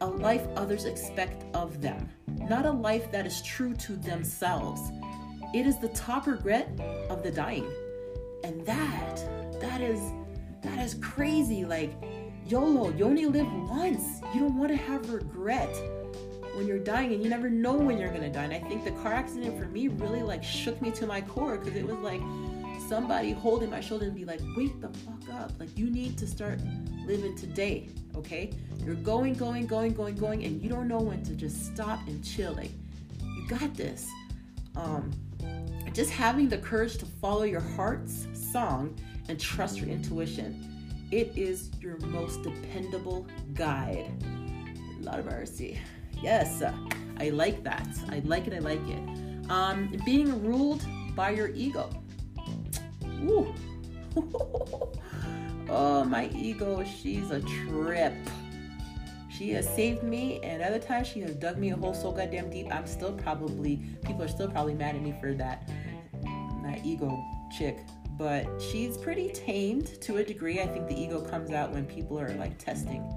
a 0.01 0.07
life 0.07 0.49
others 0.57 0.85
expect 0.85 1.45
of 1.55 1.81
them, 1.81 2.09
not 2.27 2.67
a 2.67 2.73
life 2.73 3.13
that 3.13 3.25
is 3.25 3.41
true 3.43 3.75
to 3.75 3.93
themselves. 3.95 4.81
It 5.55 5.67
is 5.67 5.79
the 5.79 5.89
top 5.89 6.27
regret 6.27 6.69
of 7.09 7.23
the 7.23 7.31
dying. 7.31 7.71
And 8.45 8.65
that, 8.67 9.17
that 9.61 9.81
is, 9.81 10.01
that 10.63 10.79
is 10.79 10.95
crazy. 10.95 11.65
Like, 11.65 11.93
YOLO, 12.47 12.91
you 12.97 13.05
only 13.05 13.27
live 13.27 13.51
once. 13.69 14.21
You 14.35 14.41
don't 14.41 14.59
want 14.59 14.71
to 14.71 14.77
have 14.77 15.11
regret 15.11 15.75
when 16.55 16.67
you're 16.67 16.79
dying 16.79 17.13
and 17.13 17.23
you 17.23 17.31
never 17.31 17.49
know 17.49 17.75
when 17.75 17.99
you're 17.99 18.13
gonna 18.13 18.33
die. 18.33 18.45
And 18.45 18.53
I 18.53 18.59
think 18.59 18.85
the 18.85 18.91
car 19.03 19.13
accident 19.13 19.57
for 19.57 19.67
me 19.67 19.89
really 19.89 20.23
like 20.23 20.43
shook 20.43 20.83
me 20.83 20.91
to 20.93 21.07
my 21.07 21.21
core 21.21 21.57
because 21.57 21.77
it 21.77 21.87
was 21.87 21.99
like 21.99 22.21
somebody 22.89 23.33
holding 23.33 23.71
my 23.71 23.81
shoulder 23.81 24.07
and 24.07 24.15
be 24.15 24.25
like, 24.25 24.41
wake 24.57 24.81
the 24.81 24.89
fuck 24.89 25.35
up. 25.35 25.53
Like 25.61 25.77
you 25.79 25.89
need 25.89 26.19
to 26.19 26.27
start 26.27 26.59
living 27.07 27.37
today, 27.37 27.89
okay? 28.17 28.51
You're 28.85 28.97
going, 28.97 29.35
going, 29.35 29.67
going, 29.67 29.95
going, 29.95 30.17
going, 30.17 30.45
and 30.45 30.63
you 30.63 30.69
don't 30.69 30.89
know 30.89 30.99
when 30.99 31.23
to 31.25 31.35
just 31.35 31.67
stop 31.67 32.01
and 32.07 32.25
chill. 32.25 32.53
Like, 32.53 32.71
you 33.23 33.47
got 33.49 33.75
this. 33.75 34.09
Um, 34.75 35.11
just 35.93 36.11
having 36.11 36.49
the 36.49 36.59
courage 36.59 36.97
to 36.99 37.07
follow 37.07 37.43
your 37.43 37.61
heart's 37.61 38.29
song 38.33 38.95
and 39.29 39.39
trust 39.39 39.79
your 39.79 39.89
intuition. 39.89 40.65
It 41.11 41.33
is 41.37 41.71
your 41.81 41.97
most 41.99 42.43
dependable 42.43 43.27
guide. 43.55 44.11
A 45.01 45.03
Lot 45.03 45.19
of 45.19 45.25
mercy. 45.27 45.81
Yes, 46.23 46.63
I 47.19 47.31
like 47.31 47.65
that. 47.65 47.89
I 48.11 48.21
like 48.21 48.47
it. 48.47 48.55
I 48.55 48.59
like 48.59 48.87
it. 48.89 49.51
Um, 49.51 49.97
being 50.05 50.45
ruled 50.45 50.85
by 51.17 51.31
your 51.31 51.49
ego. 51.49 51.91
Ooh. 53.25 53.55
oh, 55.69 56.05
my 56.05 56.29
ego. 56.29 56.85
She's 56.85 57.31
a 57.31 57.41
trip. 57.41 58.15
She 59.39 59.51
has 59.51 59.69
saved 59.69 60.03
me, 60.03 60.41
and 60.43 60.63
other 60.63 60.81
times 60.81 61.07
she 61.07 61.21
has 61.21 61.33
dug 61.37 61.59
me 61.59 61.71
a 61.71 61.77
hole 61.77 61.95
so 61.95 62.11
goddamn 62.11 62.51
deep. 62.51 62.75
I'm 62.75 62.89
still 62.89 63.13
probably 63.13 63.77
people 64.05 64.25
are 64.25 64.29
still 64.29 64.49
probably 64.49 64.75
mad 64.75 64.97
at 64.97 65.03
me 65.03 65.15
for 65.21 65.33
that 65.35 65.71
that 66.65 66.85
ego 66.85 67.17
chick. 67.57 67.79
But 68.19 68.47
she's 68.61 68.97
pretty 68.97 69.29
tamed 69.29 70.01
to 70.03 70.17
a 70.17 70.25
degree. 70.25 70.61
I 70.61 70.67
think 70.67 70.89
the 70.89 71.01
ego 71.01 71.21
comes 71.21 71.53
out 71.53 71.71
when 71.71 71.87
people 71.87 72.19
are 72.19 72.31
like 72.31 72.59
testing, 72.59 73.09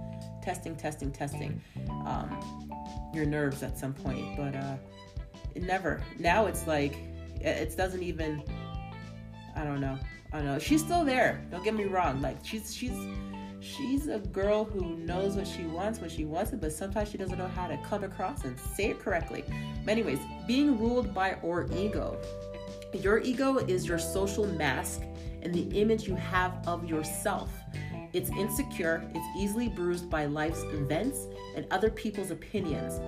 testing, 0.44 0.76
testing, 0.76 1.12
testing 1.12 1.60
um, 2.06 2.70
your 3.16 3.26
nerves 3.26 3.64
at 3.64 3.80
some 3.80 3.94
point. 3.96 4.38
But 4.38 4.56
uh, 4.56 4.76
never. 5.56 6.04
Now 6.20 6.46
it's 6.46 6.68
like 6.68 6.98
it 7.40 7.76
doesn't 7.76 8.04
even. 8.04 8.44
I 9.56 9.64
don't 9.64 9.82
know. 9.82 9.98
I 10.32 10.38
don't 10.38 10.46
know. 10.46 10.60
She's 10.60 10.84
still 10.84 11.04
there. 11.04 11.44
Don't 11.50 11.64
get 11.64 11.74
me 11.74 11.86
wrong. 11.86 12.22
Like 12.22 12.38
she's 12.46 12.76
she's 12.76 12.96
she's 13.62 14.08
a 14.08 14.20
girl 14.20 14.66
who 14.66 14.98
knows 14.98 15.36
what 15.36 15.48
she 15.48 15.64
wants 15.64 16.00
when 16.00 16.10
she 16.10 16.26
wants 16.26 16.52
it, 16.52 16.60
but 16.60 16.72
sometimes 16.72 17.10
she 17.10 17.18
doesn't 17.18 17.38
know 17.38 17.48
how 17.48 17.68
to 17.68 17.78
come 17.88 18.04
across 18.04 18.44
and 18.44 18.60
say 18.60 18.90
it 18.90 19.00
correctly. 19.00 19.44
But 19.86 19.92
anyways, 19.92 20.20
being 20.48 20.80
ruled 20.80 21.14
by 21.14 21.38
our 21.44 21.68
ego. 21.72 22.20
Your 22.94 23.20
ego 23.20 23.58
is 23.58 23.88
your 23.88 24.00
social 24.00 24.46
mask 24.46 25.02
and 25.44 25.54
the 25.54 25.70
image 25.80 26.08
you 26.08 26.16
have 26.16 26.54
of 26.68 26.90
yourself. 26.90 27.50
It's 28.14 28.30
insecure, 28.32 29.10
it's 29.16 29.38
easily 29.38 29.70
bruised 29.70 30.10
by 30.10 30.26
life's 30.26 30.64
events 30.64 31.28
and 31.56 31.66
other 31.72 31.90
people's 31.90 32.32
opinions. 32.32 33.00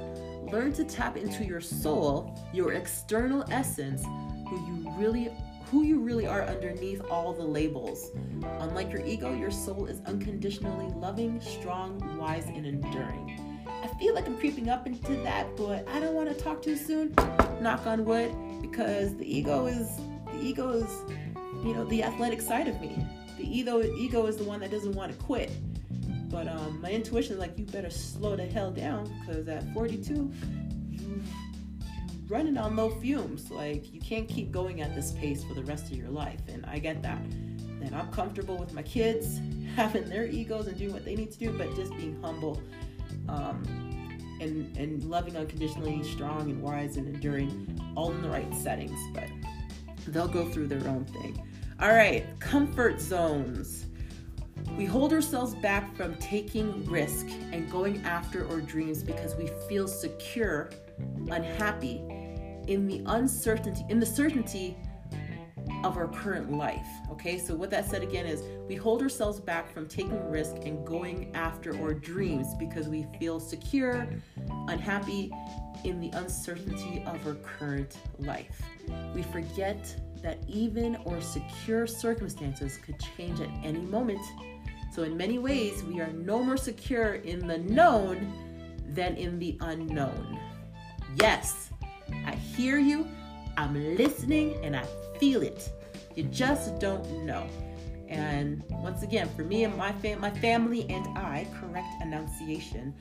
Learn 0.52 0.72
to 0.74 0.84
tap 0.84 1.18
into 1.18 1.44
your 1.44 1.62
soul, 1.62 2.40
your 2.54 2.74
external 2.74 3.44
essence, 3.50 4.04
who 4.48 4.56
you 4.68 4.90
really 4.98 5.36
who 5.74 5.82
you 5.82 6.00
really 6.00 6.28
are 6.28 6.44
underneath 6.44 7.02
all 7.10 7.34
the 7.34 7.44
labels. 7.44 8.12
Unlike 8.60 8.92
your 8.92 9.04
ego, 9.04 9.34
your 9.34 9.50
soul 9.50 9.88
is 9.88 10.02
unconditionally 10.06 10.94
loving, 10.94 11.42
strong, 11.42 12.00
wise, 12.16 12.46
and 12.46 12.68
enduring. 12.68 13.40
I 13.68 13.88
feel 13.98 14.14
like 14.14 14.28
I'm 14.28 14.38
creeping 14.38 14.70
up 14.70 14.86
into 14.86 15.16
that, 15.24 15.48
but 15.58 15.88
I 15.90 16.00
don't 16.00 16.14
want 16.14 16.30
to 16.30 16.36
talk 16.36 16.62
too 16.62 16.78
soon. 16.78 17.16
Knock 17.60 17.88
on 17.88 18.06
wood, 18.06 18.32
because 18.62 19.16
the 19.18 19.26
ego 19.26 19.66
is 19.66 19.90
the 20.28 20.40
ego 20.44 20.70
is, 20.70 20.92
you 21.66 21.74
know, 21.74 21.86
the 21.86 22.04
athletic 22.04 22.42
side 22.42 22.68
of 22.68 22.80
me. 22.80 23.04
The 23.40 23.60
ego 23.60 23.82
ego 23.82 24.28
is 24.28 24.38
the 24.38 24.44
one 24.44 24.60
that 24.60 24.70
doesn't 24.70 24.94
want 24.94 25.12
to 25.12 25.18
quit. 25.24 25.50
But 26.30 26.48
um, 26.48 26.82
my 26.82 26.92
intuition 26.92 27.34
is 27.34 27.40
like, 27.40 27.58
you 27.58 27.66
better 27.66 27.90
slow 27.90 28.36
the 28.36 28.46
hell 28.46 28.72
down, 28.72 29.12
because 29.22 29.48
at 29.48 29.72
42, 29.74 30.32
running 32.34 32.58
on 32.58 32.76
low 32.76 32.90
fumes. 32.90 33.52
Like 33.52 33.94
you 33.94 34.02
can't 34.02 34.28
keep 34.28 34.52
going 34.52 34.82
at 34.82 34.96
this 34.96 35.12
pace 35.12 35.44
for 35.44 35.54
the 35.54 35.64
rest 35.64 35.86
of 35.86 35.98
your 35.98 36.10
life, 36.10 36.42
and 36.48 36.66
I 36.66 36.80
get 36.80 37.02
that. 37.04 37.20
And 37.20 37.94
I'm 37.94 38.12
comfortable 38.12 38.58
with 38.58 38.74
my 38.74 38.82
kids 38.82 39.40
having 39.76 40.10
their 40.10 40.26
egos 40.26 40.68
and 40.68 40.78
doing 40.78 40.94
what 40.94 41.06
they 41.06 41.16
need 41.16 41.32
to 41.32 41.38
do, 41.40 41.52
but 41.52 41.74
just 41.76 41.96
being 41.96 42.20
humble, 42.22 42.62
um, 43.30 43.64
and 44.42 44.76
and 44.76 45.04
loving 45.04 45.38
unconditionally, 45.38 46.04
strong 46.04 46.50
and 46.50 46.62
wise 46.62 46.98
and 46.98 47.08
enduring, 47.08 47.80
all 47.96 48.12
in 48.12 48.22
the 48.22 48.30
right 48.30 48.54
settings. 48.56 49.00
But 49.14 49.30
they'll 50.08 50.28
go 50.28 50.50
through 50.50 50.68
their 50.68 50.86
own 50.90 51.06
thing. 51.06 51.48
All 51.80 51.94
right, 51.94 52.26
comfort 52.40 53.00
zones. 53.00 53.86
We 54.78 54.86
hold 54.86 55.14
ourselves 55.14 55.54
back 55.56 55.96
from 55.96 56.16
taking 56.16 56.86
risk 56.86 57.28
and 57.52 57.70
going 57.70 58.02
after 58.06 58.48
our 58.50 58.62
dreams 58.62 59.04
because 59.04 59.36
we 59.36 59.52
feel 59.68 59.88
secure, 59.88 60.70
unhappy 61.30 62.02
in 62.68 62.88
the 62.88 63.02
uncertainty, 63.08 63.86
in 63.90 64.00
the 64.00 64.06
certainty 64.06 64.78
of 65.84 65.98
our 65.98 66.08
current 66.08 66.52
life. 66.52 66.88
Okay, 67.12 67.38
so 67.38 67.56
what 67.56 67.70
that 67.70 67.90
said 67.90 68.04
again 68.04 68.26
is 68.26 68.44
we 68.68 68.76
hold 68.76 69.02
ourselves 69.02 69.40
back 69.40 69.74
from 69.74 69.88
taking 69.88 70.30
risk 70.30 70.56
and 70.64 70.86
going 70.86 71.34
after 71.36 71.78
our 71.82 71.94
dreams 71.94 72.48
because 72.58 72.88
we 72.88 73.06
feel 73.20 73.40
secure, 73.40 74.08
unhappy 74.68 75.32
in 75.84 76.00
the 76.00 76.10
uncertainty 76.12 77.04
of 77.06 77.26
our 77.28 77.36
current 77.36 77.98
life. 78.20 78.62
We 79.14 79.24
forget 79.24 79.96
that 80.22 80.38
even 80.48 80.96
our 81.08 81.20
secure 81.20 81.86
circumstances 81.86 82.78
could 82.78 82.96
change 83.18 83.42
at 83.42 83.50
any 83.64 83.82
moment 83.82 84.22
so, 84.94 85.02
in 85.02 85.18
many 85.18 85.40
ways, 85.40 85.84
we 85.84 86.02
are 86.02 86.14
no 86.14 86.44
more 86.44 86.56
secure 86.56 87.16
in 87.16 87.48
the 87.48 87.58
known 87.58 88.32
than 88.90 89.16
in 89.16 89.40
the 89.40 89.58
unknown. 89.60 90.40
Yes, 91.16 91.72
hear 92.56 92.78
you, 92.78 93.08
I'm 93.58 93.96
listening, 93.96 94.58
and 94.64 94.76
I 94.76 94.84
feel 95.20 95.42
it. 95.42 95.70
You 96.16 96.24
just 96.26 96.80
don't 96.80 97.26
know. 97.26 97.48
And 98.08 98.64
once 98.70 99.02
again, 99.02 99.28
for 99.36 99.44
me 99.44 99.64
and 99.64 99.76
my 99.76 99.92
fam- 99.94 100.22
my 100.22 100.30
family 100.30 100.88
and 100.90 101.18
I, 101.18 101.48
correct 101.60 101.88
enunciation. 102.02 102.94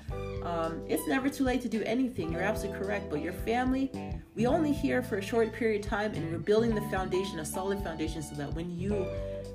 Um, 0.43 0.83
it's 0.89 1.07
never 1.07 1.29
too 1.29 1.45
late 1.45 1.61
to 1.63 1.69
do 1.69 1.83
anything. 1.83 2.33
You're 2.33 2.41
absolutely 2.41 2.81
correct. 2.81 3.11
But 3.11 3.21
your 3.21 3.35
family, 3.35 3.91
we 4.35 4.47
only 4.47 4.73
here 4.73 5.03
for 5.03 5.19
a 5.19 5.23
short 5.23 5.53
period 5.53 5.85
of 5.85 5.91
time, 5.91 6.15
and 6.15 6.33
we're 6.33 6.39
building 6.39 6.75
the 6.75 6.81
foundation, 6.83 7.41
a 7.41 7.45
solid 7.45 7.83
foundation, 7.85 8.23
so 8.23 8.35
that 8.37 8.55
when 8.55 8.71
you 8.79 9.07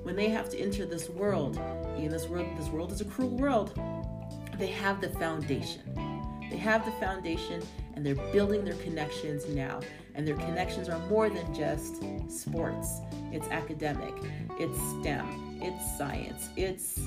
when 0.04 0.14
they 0.14 0.28
have 0.28 0.48
to 0.50 0.58
enter 0.58 0.86
this 0.86 1.08
world, 1.08 1.56
in 1.96 2.08
this 2.08 2.28
world, 2.28 2.46
this 2.56 2.68
world 2.68 2.92
is 2.92 3.00
a 3.00 3.04
cruel 3.04 3.30
world, 3.30 3.78
they 4.58 4.68
have 4.68 5.00
the 5.00 5.08
foundation. 5.08 5.82
They 6.50 6.56
have 6.56 6.84
the 6.84 6.92
foundation 6.92 7.62
and 7.94 8.04
they're 8.04 8.14
building 8.32 8.64
their 8.64 8.74
connections 8.74 9.48
now. 9.48 9.80
And 10.14 10.26
their 10.26 10.36
connections 10.36 10.88
are 10.88 10.98
more 11.08 11.28
than 11.28 11.54
just 11.54 12.02
sports. 12.28 13.00
It's 13.32 13.46
academic, 13.48 14.14
it's 14.58 14.76
STEM, 15.00 15.60
it's 15.62 15.96
science, 15.96 16.48
it's 16.56 17.00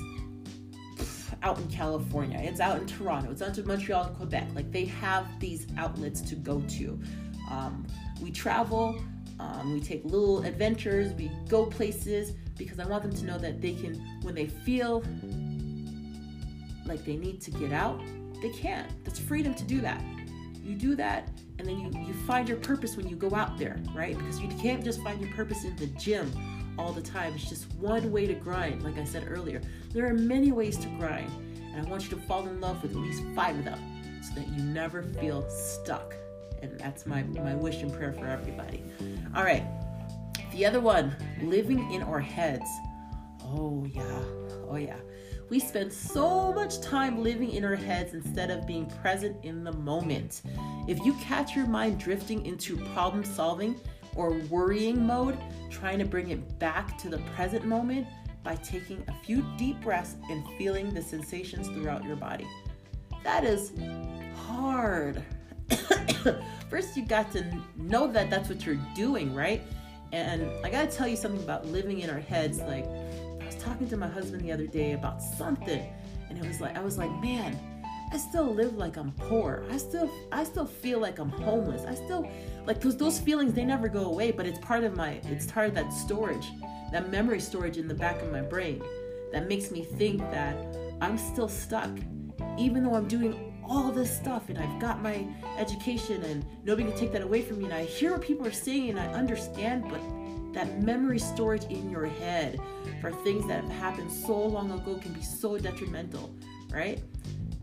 out 1.42 1.58
in 1.58 1.68
California, 1.68 2.38
it's 2.40 2.60
out 2.60 2.78
in 2.78 2.86
Toronto, 2.86 3.30
it's 3.30 3.42
out 3.42 3.58
in 3.58 3.66
Montreal 3.66 4.04
and 4.04 4.16
Quebec. 4.16 4.48
Like 4.54 4.70
they 4.70 4.86
have 4.86 5.26
these 5.40 5.66
outlets 5.76 6.20
to 6.22 6.36
go 6.36 6.60
to. 6.60 6.98
Um, 7.50 7.86
we 8.22 8.30
travel, 8.30 8.98
um, 9.38 9.74
we 9.74 9.80
take 9.80 10.04
little 10.04 10.42
adventures, 10.44 11.12
we 11.12 11.30
go 11.48 11.66
places, 11.66 12.32
because 12.56 12.78
I 12.78 12.86
want 12.86 13.02
them 13.02 13.12
to 13.12 13.24
know 13.24 13.38
that 13.38 13.60
they 13.60 13.74
can, 13.74 13.94
when 14.22 14.34
they 14.34 14.46
feel 14.46 15.04
like 16.86 17.04
they 17.04 17.16
need 17.16 17.40
to 17.42 17.50
get 17.50 17.72
out, 17.72 18.00
they 18.42 18.50
can't. 18.50 18.90
That's 19.04 19.18
freedom 19.18 19.54
to 19.54 19.64
do 19.64 19.80
that. 19.80 20.02
You 20.62 20.74
do 20.74 20.94
that, 20.96 21.28
and 21.58 21.66
then 21.66 21.78
you, 21.78 21.90
you 22.06 22.14
find 22.26 22.48
your 22.48 22.58
purpose 22.58 22.96
when 22.96 23.08
you 23.08 23.16
go 23.16 23.34
out 23.34 23.56
there, 23.58 23.80
right? 23.94 24.16
Because 24.16 24.40
you 24.40 24.48
can't 24.60 24.84
just 24.84 25.02
find 25.02 25.20
your 25.20 25.32
purpose 25.34 25.64
in 25.64 25.74
the 25.76 25.86
gym 25.86 26.30
all 26.78 26.92
the 26.92 27.02
time. 27.02 27.34
It's 27.34 27.48
just 27.48 27.72
one 27.74 28.12
way 28.12 28.26
to 28.26 28.34
grind, 28.34 28.82
like 28.82 28.98
I 28.98 29.04
said 29.04 29.26
earlier. 29.28 29.60
There 29.92 30.06
are 30.06 30.14
many 30.14 30.52
ways 30.52 30.76
to 30.78 30.88
grind, 30.98 31.30
and 31.72 31.86
I 31.86 31.90
want 31.90 32.04
you 32.04 32.10
to 32.16 32.22
fall 32.26 32.46
in 32.46 32.60
love 32.60 32.82
with 32.82 32.92
at 32.92 32.98
least 32.98 33.22
five 33.34 33.58
of 33.58 33.64
them 33.64 33.80
so 34.22 34.34
that 34.34 34.48
you 34.48 34.62
never 34.62 35.02
feel 35.02 35.48
stuck. 35.48 36.14
And 36.62 36.78
that's 36.78 37.06
my, 37.06 37.24
my 37.24 37.54
wish 37.56 37.82
and 37.82 37.92
prayer 37.92 38.12
for 38.12 38.26
everybody. 38.26 38.84
All 39.34 39.42
right. 39.42 39.64
The 40.52 40.64
other 40.64 40.80
one, 40.80 41.16
living 41.42 41.92
in 41.92 42.02
our 42.02 42.20
heads. 42.20 42.68
Oh, 43.44 43.84
yeah. 43.92 44.22
Oh, 44.68 44.76
yeah. 44.76 44.98
We 45.52 45.60
spend 45.60 45.92
so 45.92 46.50
much 46.50 46.80
time 46.80 47.22
living 47.22 47.50
in 47.50 47.62
our 47.62 47.74
heads 47.74 48.14
instead 48.14 48.50
of 48.50 48.66
being 48.66 48.86
present 49.02 49.36
in 49.44 49.64
the 49.64 49.72
moment. 49.72 50.40
If 50.88 51.04
you 51.04 51.12
catch 51.20 51.54
your 51.54 51.66
mind 51.66 52.00
drifting 52.00 52.46
into 52.46 52.78
problem 52.94 53.22
solving 53.22 53.78
or 54.16 54.32
worrying 54.48 55.06
mode, 55.06 55.38
trying 55.68 55.98
to 55.98 56.06
bring 56.06 56.30
it 56.30 56.58
back 56.58 56.96
to 57.00 57.10
the 57.10 57.18
present 57.36 57.66
moment 57.66 58.06
by 58.42 58.54
taking 58.54 59.04
a 59.08 59.24
few 59.26 59.44
deep 59.58 59.78
breaths 59.82 60.16
and 60.30 60.42
feeling 60.56 60.94
the 60.94 61.02
sensations 61.02 61.68
throughout 61.68 62.02
your 62.02 62.16
body. 62.16 62.46
That 63.22 63.44
is 63.44 63.74
hard. 64.34 65.22
First, 66.70 66.96
you 66.96 67.04
got 67.04 67.30
to 67.32 67.44
know 67.76 68.10
that 68.10 68.30
that's 68.30 68.48
what 68.48 68.64
you're 68.64 68.80
doing, 68.94 69.34
right? 69.34 69.62
And 70.12 70.50
I 70.64 70.70
gotta 70.70 70.90
tell 70.90 71.08
you 71.08 71.16
something 71.16 71.42
about 71.42 71.66
living 71.66 72.00
in 72.00 72.08
our 72.08 72.20
heads. 72.20 72.58
Like, 72.60 72.86
talking 73.62 73.88
to 73.88 73.96
my 73.96 74.08
husband 74.08 74.42
the 74.42 74.52
other 74.52 74.66
day 74.66 74.92
about 74.92 75.22
something, 75.22 75.86
and 76.28 76.38
it 76.38 76.46
was 76.46 76.60
like, 76.60 76.76
I 76.76 76.80
was 76.80 76.98
like, 76.98 77.10
man, 77.20 77.58
I 78.12 78.18
still 78.18 78.52
live 78.54 78.76
like 78.76 78.96
I'm 78.96 79.12
poor. 79.12 79.64
I 79.70 79.78
still, 79.78 80.10
I 80.32 80.44
still 80.44 80.66
feel 80.66 80.98
like 80.98 81.18
I'm 81.18 81.30
homeless. 81.30 81.84
I 81.86 81.94
still, 81.94 82.28
like, 82.66 82.80
those 82.80 82.96
those 82.96 83.18
feelings 83.18 83.54
they 83.54 83.64
never 83.64 83.88
go 83.88 84.04
away. 84.04 84.32
But 84.32 84.46
it's 84.46 84.58
part 84.58 84.84
of 84.84 84.96
my, 84.96 85.20
it's 85.24 85.50
part 85.50 85.68
of 85.68 85.74
that 85.74 85.92
storage, 85.92 86.46
that 86.90 87.10
memory 87.10 87.40
storage 87.40 87.78
in 87.78 87.88
the 87.88 87.94
back 87.94 88.20
of 88.20 88.30
my 88.30 88.42
brain, 88.42 88.82
that 89.32 89.48
makes 89.48 89.70
me 89.70 89.82
think 89.82 90.20
that 90.30 90.56
I'm 91.00 91.16
still 91.16 91.48
stuck, 91.48 91.90
even 92.58 92.84
though 92.84 92.94
I'm 92.94 93.08
doing 93.08 93.48
all 93.64 93.90
this 93.90 94.14
stuff 94.14 94.48
and 94.48 94.58
I've 94.58 94.80
got 94.80 95.00
my 95.00 95.26
education 95.56 96.22
and 96.24 96.44
nobody 96.64 96.88
can 96.88 96.98
take 96.98 97.12
that 97.12 97.22
away 97.22 97.42
from 97.42 97.58
me 97.58 97.64
and 97.64 97.72
I 97.72 97.84
hear 97.84 98.12
what 98.12 98.20
people 98.20 98.46
are 98.46 98.52
saying 98.52 98.90
and 98.90 99.00
I 99.00 99.06
understand, 99.06 99.84
but 99.88 100.00
that 100.52 100.82
memory 100.82 101.18
storage 101.18 101.64
in 101.64 101.90
your 101.90 102.06
head 102.06 102.60
for 103.00 103.10
things 103.10 103.46
that 103.48 103.62
have 103.62 103.72
happened 103.72 104.12
so 104.12 104.36
long 104.36 104.70
ago 104.70 104.96
can 104.96 105.12
be 105.12 105.22
so 105.22 105.56
detrimental, 105.58 106.34
right? 106.70 107.00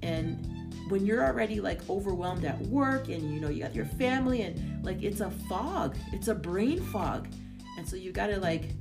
And 0.02 0.46
when 0.90 1.06
you're 1.06 1.26
already 1.26 1.60
like 1.62 1.88
overwhelmed 1.90 2.46
at 2.46 2.60
work 2.64 3.10
and 3.10 3.34
you 3.34 3.40
know 3.40 3.50
you 3.50 3.62
got 3.62 3.76
your 3.76 3.86
family 3.86 4.42
and 4.42 4.84
like 4.84 5.04
it's 5.04 5.20
a 5.20 5.30
fog, 5.48 5.96
it's 6.12 6.28
a 6.28 6.36
brain 6.36 6.82
fog. 6.82 7.28
And 7.78 7.88
so 7.88 7.96
you 7.96 8.12
got 8.12 8.28
to 8.28 8.40
like 8.40 8.72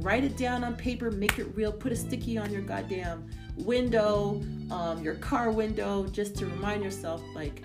write 0.00 0.24
it 0.24 0.36
down 0.36 0.64
on 0.64 0.76
paper, 0.76 1.10
make 1.10 1.38
it 1.38 1.46
real, 1.54 1.72
put 1.72 1.92
a 1.92 1.96
sticky 1.96 2.38
on 2.38 2.52
your 2.52 2.62
goddamn 2.62 3.26
window, 3.56 4.42
um, 4.70 5.02
your 5.02 5.14
car 5.14 5.50
window, 5.50 6.06
just 6.06 6.36
to 6.36 6.46
remind 6.46 6.82
yourself, 6.82 7.22
like, 7.34 7.62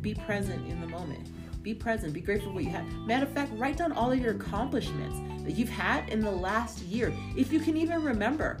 be 0.00 0.14
present 0.14 0.66
in 0.70 0.80
the 0.80 0.86
moment. 0.86 1.28
Be 1.62 1.74
present. 1.74 2.12
Be 2.12 2.20
grateful 2.20 2.50
for 2.50 2.56
what 2.56 2.64
you 2.64 2.70
have. 2.70 2.86
Matter 3.06 3.24
of 3.24 3.32
fact, 3.32 3.50
write 3.54 3.78
down 3.78 3.92
all 3.92 4.12
of 4.12 4.18
your 4.18 4.34
accomplishments 4.34 5.16
that 5.44 5.52
you've 5.52 5.68
had 5.68 6.08
in 6.08 6.20
the 6.20 6.30
last 6.30 6.80
year, 6.80 7.12
if 7.36 7.52
you 7.52 7.60
can 7.60 7.76
even 7.76 8.02
remember. 8.02 8.58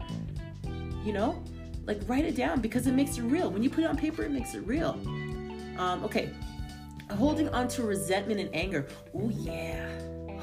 You 1.04 1.12
know, 1.12 1.42
like 1.86 2.00
write 2.06 2.24
it 2.24 2.36
down 2.36 2.60
because 2.60 2.86
it 2.86 2.92
makes 2.92 3.18
it 3.18 3.22
real. 3.22 3.50
When 3.50 3.62
you 3.62 3.70
put 3.70 3.84
it 3.84 3.88
on 3.88 3.96
paper, 3.96 4.22
it 4.22 4.30
makes 4.30 4.54
it 4.54 4.66
real. 4.66 4.98
Um, 5.76 6.04
okay, 6.04 6.30
holding 7.10 7.48
on 7.50 7.68
to 7.68 7.82
resentment 7.82 8.40
and 8.40 8.54
anger. 8.54 8.86
Oh 9.14 9.30
yeah. 9.30 9.88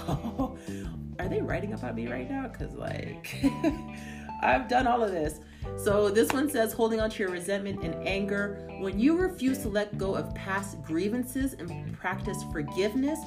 Are 1.20 1.28
they 1.28 1.42
writing 1.42 1.74
about 1.74 1.96
me 1.96 2.08
right 2.08 2.30
now? 2.30 2.48
Cause 2.48 2.74
like 2.74 3.44
I've 4.42 4.68
done 4.68 4.88
all 4.88 5.04
of 5.04 5.12
this. 5.12 5.40
So 5.78 6.10
this 6.10 6.32
one 6.32 6.50
says 6.50 6.74
holding 6.74 7.00
on 7.00 7.10
to 7.12 7.24
your 7.24 7.32
resentment 7.32 7.84
and 7.84 7.96
anger. 8.08 8.68
When 8.80 9.00
you 9.00 9.16
refuse 9.16 9.60
to 9.60 9.70
let 9.70 9.98
go 9.98 10.16
of 10.16 10.34
past 10.34 10.82
grievances 10.82 11.54
and 11.54 11.96
practice 11.98 12.38
forgiveness, 12.52 13.20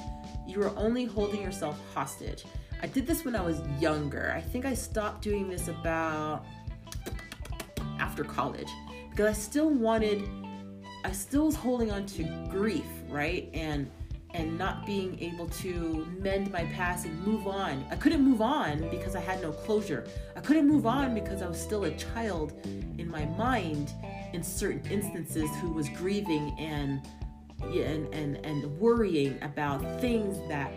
you 0.45 0.61
are 0.61 0.77
only 0.77 1.05
holding 1.05 1.41
yourself 1.41 1.79
hostage. 1.93 2.43
I 2.81 2.87
did 2.87 3.07
this 3.07 3.25
when 3.25 3.35
I 3.35 3.41
was 3.41 3.61
younger. 3.79 4.33
I 4.35 4.41
think 4.41 4.65
I 4.65 4.73
stopped 4.73 5.21
doing 5.21 5.49
this 5.49 5.67
about 5.67 6.45
after 7.99 8.23
college 8.23 8.69
because 9.09 9.27
I 9.27 9.33
still 9.33 9.69
wanted 9.69 10.27
I 11.03 11.11
still 11.11 11.45
was 11.45 11.55
holding 11.55 11.91
on 11.91 12.05
to 12.07 12.23
grief, 12.49 12.85
right? 13.09 13.49
And 13.53 13.89
and 14.33 14.57
not 14.57 14.85
being 14.85 15.17
able 15.21 15.47
to 15.47 16.05
mend 16.19 16.51
my 16.51 16.65
past 16.65 17.05
and 17.05 17.25
move 17.25 17.47
on. 17.47 17.85
I 17.89 17.95
couldn't 17.95 18.21
move 18.21 18.41
on 18.41 18.89
because 18.89 19.15
I 19.15 19.21
had 19.21 19.41
no 19.41 19.51
closure. 19.51 20.05
I 20.35 20.41
couldn't 20.41 20.67
move 20.67 20.85
on 20.85 21.13
because 21.13 21.41
I 21.41 21.47
was 21.47 21.59
still 21.59 21.85
a 21.85 21.91
child 21.91 22.53
in 22.97 23.09
my 23.09 23.25
mind 23.25 23.93
in 24.33 24.43
certain 24.43 24.81
instances 24.91 25.49
who 25.61 25.71
was 25.71 25.87
grieving 25.89 26.53
and 26.59 27.01
and 27.63 28.13
and, 28.13 28.45
and 28.45 28.79
worrying 28.79 29.41
about 29.41 30.01
things 30.01 30.37
that 30.49 30.71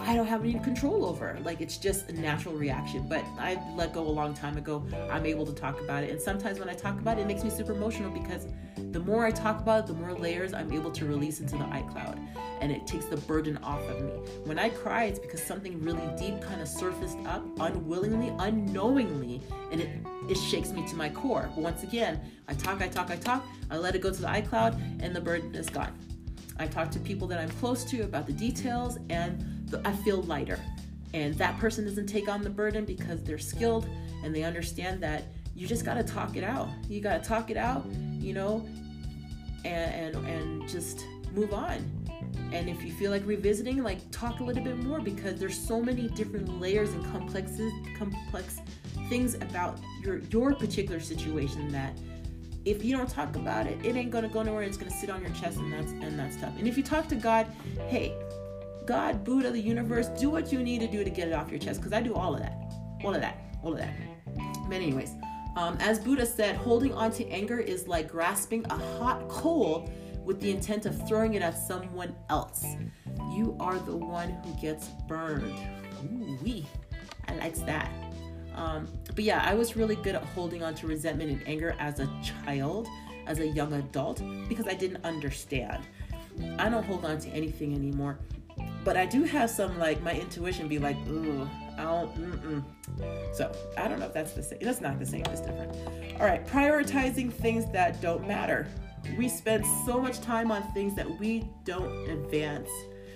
I 0.00 0.14
don't 0.14 0.26
have 0.26 0.42
any 0.42 0.54
control 0.54 1.04
over. 1.04 1.38
Like 1.44 1.60
it's 1.60 1.78
just 1.78 2.08
a 2.08 2.12
natural 2.12 2.54
reaction. 2.54 3.06
But 3.08 3.24
I 3.38 3.60
let 3.74 3.92
go 3.92 4.02
a 4.02 4.08
long 4.08 4.34
time 4.34 4.56
ago. 4.56 4.86
I'm 5.10 5.26
able 5.26 5.46
to 5.46 5.52
talk 5.52 5.80
about 5.80 6.04
it. 6.04 6.10
And 6.10 6.20
sometimes 6.20 6.58
when 6.58 6.68
I 6.68 6.74
talk 6.74 6.98
about 6.98 7.18
it, 7.18 7.22
it 7.22 7.26
makes 7.26 7.44
me 7.44 7.50
super 7.50 7.72
emotional 7.72 8.10
because 8.10 8.46
the 8.92 9.00
more 9.00 9.26
I 9.26 9.30
talk 9.30 9.60
about 9.60 9.84
it, 9.84 9.86
the 9.86 9.94
more 9.94 10.12
layers 10.12 10.52
I'm 10.52 10.72
able 10.72 10.90
to 10.92 11.04
release 11.04 11.40
into 11.40 11.56
the 11.56 11.64
iCloud. 11.64 12.18
And 12.60 12.72
it 12.72 12.86
takes 12.86 13.06
the 13.06 13.16
burden 13.16 13.58
off 13.58 13.82
of 13.88 14.00
me. 14.02 14.12
When 14.44 14.58
I 14.58 14.70
cry, 14.70 15.04
it's 15.04 15.18
because 15.18 15.42
something 15.42 15.80
really 15.82 16.06
deep 16.18 16.40
kind 16.40 16.60
of 16.60 16.68
surfaced 16.68 17.18
up 17.26 17.44
unwillingly, 17.60 18.32
unknowingly, 18.38 19.42
and 19.70 19.80
it, 19.80 19.90
it 20.28 20.36
shakes 20.36 20.72
me 20.72 20.86
to 20.88 20.96
my 20.96 21.10
core. 21.10 21.50
But 21.54 21.62
once 21.62 21.82
again, 21.82 22.20
I 22.48 22.54
talk, 22.54 22.80
I 22.80 22.88
talk, 22.88 23.10
I 23.10 23.16
talk, 23.16 23.44
I 23.70 23.76
let 23.76 23.94
it 23.94 24.00
go 24.00 24.10
to 24.10 24.20
the 24.20 24.28
iCloud, 24.28 25.02
and 25.02 25.14
the 25.14 25.20
burden 25.20 25.54
is 25.54 25.68
gone. 25.68 25.92
I 26.58 26.66
talk 26.66 26.90
to 26.92 26.98
people 26.98 27.28
that 27.28 27.38
I'm 27.38 27.50
close 27.50 27.84
to 27.86 28.02
about 28.02 28.26
the 28.26 28.32
details, 28.32 28.98
and 29.10 29.44
I 29.84 29.92
feel 29.92 30.22
lighter. 30.22 30.60
And 31.14 31.34
that 31.34 31.58
person 31.58 31.84
doesn't 31.84 32.06
take 32.06 32.28
on 32.28 32.42
the 32.42 32.50
burden 32.50 32.84
because 32.84 33.22
they're 33.22 33.38
skilled 33.38 33.88
and 34.22 34.34
they 34.34 34.42
understand 34.42 35.02
that 35.02 35.24
you 35.54 35.66
just 35.66 35.84
got 35.84 35.94
to 35.94 36.02
talk 36.02 36.36
it 36.36 36.44
out. 36.44 36.68
You 36.88 37.00
got 37.00 37.22
to 37.22 37.28
talk 37.28 37.50
it 37.50 37.56
out, 37.56 37.86
you 38.18 38.34
know, 38.34 38.66
and, 39.64 40.16
and 40.16 40.26
and 40.26 40.68
just 40.68 41.06
move 41.32 41.54
on. 41.54 41.90
And 42.52 42.68
if 42.68 42.82
you 42.82 42.92
feel 42.92 43.10
like 43.10 43.26
revisiting, 43.26 43.82
like 43.82 43.98
talk 44.10 44.40
a 44.40 44.44
little 44.44 44.62
bit 44.62 44.78
more 44.78 45.00
because 45.00 45.38
there's 45.38 45.58
so 45.58 45.80
many 45.80 46.08
different 46.08 46.60
layers 46.60 46.90
and 46.90 47.04
complexes 47.06 47.72
complex 47.98 48.60
things 49.08 49.34
about 49.34 49.78
your 50.02 50.18
your 50.30 50.54
particular 50.54 51.00
situation 51.00 51.68
that 51.72 51.96
if 52.64 52.84
you 52.84 52.96
don't 52.96 53.08
talk 53.08 53.36
about 53.36 53.66
it, 53.66 53.78
it 53.84 53.96
ain't 53.96 54.10
gonna 54.10 54.28
go 54.28 54.42
nowhere. 54.42 54.62
It's 54.62 54.76
gonna 54.76 54.90
sit 54.90 55.08
on 55.08 55.20
your 55.20 55.30
chest, 55.30 55.58
and 55.58 55.72
that's 55.72 55.92
and 55.92 56.18
that's 56.18 56.36
tough. 56.36 56.52
And 56.58 56.66
if 56.66 56.76
you 56.76 56.82
talk 56.82 57.08
to 57.08 57.14
God, 57.14 57.46
hey, 57.88 58.14
God, 58.86 59.24
Buddha, 59.24 59.50
the 59.50 59.60
universe, 59.60 60.08
do 60.08 60.30
what 60.30 60.52
you 60.52 60.60
need 60.60 60.80
to 60.80 60.86
do 60.86 61.02
to 61.04 61.10
get 61.10 61.28
it 61.28 61.34
off 61.34 61.50
your 61.50 61.58
chest. 61.58 61.80
Because 61.80 61.92
I 61.92 62.00
do 62.00 62.14
all 62.14 62.34
of 62.34 62.40
that, 62.40 62.56
all 63.04 63.14
of 63.14 63.20
that, 63.20 63.38
all 63.62 63.72
of 63.72 63.78
that. 63.78 63.92
But 64.68 64.76
anyways, 64.76 65.14
um, 65.56 65.76
as 65.80 65.98
Buddha 65.98 66.26
said, 66.26 66.56
holding 66.56 66.92
on 66.92 67.10
to 67.12 67.28
anger 67.28 67.58
is 67.58 67.88
like 67.88 68.08
grasping 68.10 68.64
a 68.66 68.78
hot 68.98 69.28
coal 69.28 69.90
with 70.24 70.40
the 70.40 70.50
intent 70.50 70.86
of 70.86 71.08
throwing 71.08 71.34
it 71.34 71.42
at 71.42 71.56
someone 71.56 72.14
else. 72.28 72.64
You 73.30 73.56
are 73.60 73.78
the 73.78 73.96
one 73.96 74.30
who 74.44 74.60
gets 74.60 74.88
burned. 75.08 75.54
Ooh 76.04 76.38
wee, 76.42 76.66
I 77.28 77.34
likes 77.36 77.60
that. 77.60 77.90
Um, 78.54 78.88
but 79.14 79.24
yeah, 79.24 79.42
I 79.44 79.54
was 79.54 79.76
really 79.76 79.96
good 79.96 80.14
at 80.14 80.22
holding 80.22 80.62
on 80.62 80.74
to 80.76 80.86
resentment 80.86 81.30
and 81.30 81.42
anger 81.46 81.76
as 81.78 82.00
a 82.00 82.08
child, 82.22 82.88
as 83.26 83.38
a 83.38 83.46
young 83.46 83.72
adult, 83.74 84.22
because 84.48 84.66
I 84.66 84.74
didn't 84.74 85.04
understand. 85.04 85.84
I 86.58 86.68
don't 86.68 86.84
hold 86.84 87.04
on 87.04 87.18
to 87.20 87.28
anything 87.30 87.74
anymore. 87.74 88.18
But 88.86 88.96
I 88.96 89.04
do 89.04 89.24
have 89.24 89.50
some 89.50 89.78
like 89.80 90.00
my 90.02 90.12
intuition 90.12 90.68
be 90.68 90.78
like, 90.78 90.96
ooh, 91.08 91.46
I 91.76 91.82
don't, 91.82 92.16
mm-mm. 92.16 93.34
So 93.34 93.52
I 93.76 93.88
don't 93.88 93.98
know 93.98 94.06
if 94.06 94.14
that's 94.14 94.32
the 94.32 94.44
same. 94.44 94.60
That's 94.62 94.80
not 94.80 95.00
the 95.00 95.04
same. 95.04 95.24
It's 95.26 95.40
different. 95.40 95.72
All 96.20 96.24
right, 96.24 96.46
prioritizing 96.46 97.32
things 97.32 97.70
that 97.72 98.00
don't 98.00 98.28
matter. 98.28 98.68
We 99.18 99.28
spend 99.28 99.64
so 99.84 100.00
much 100.00 100.20
time 100.20 100.52
on 100.52 100.62
things 100.72 100.94
that 100.94 101.18
we 101.18 101.50
don't 101.64 102.08
advance, 102.08 102.70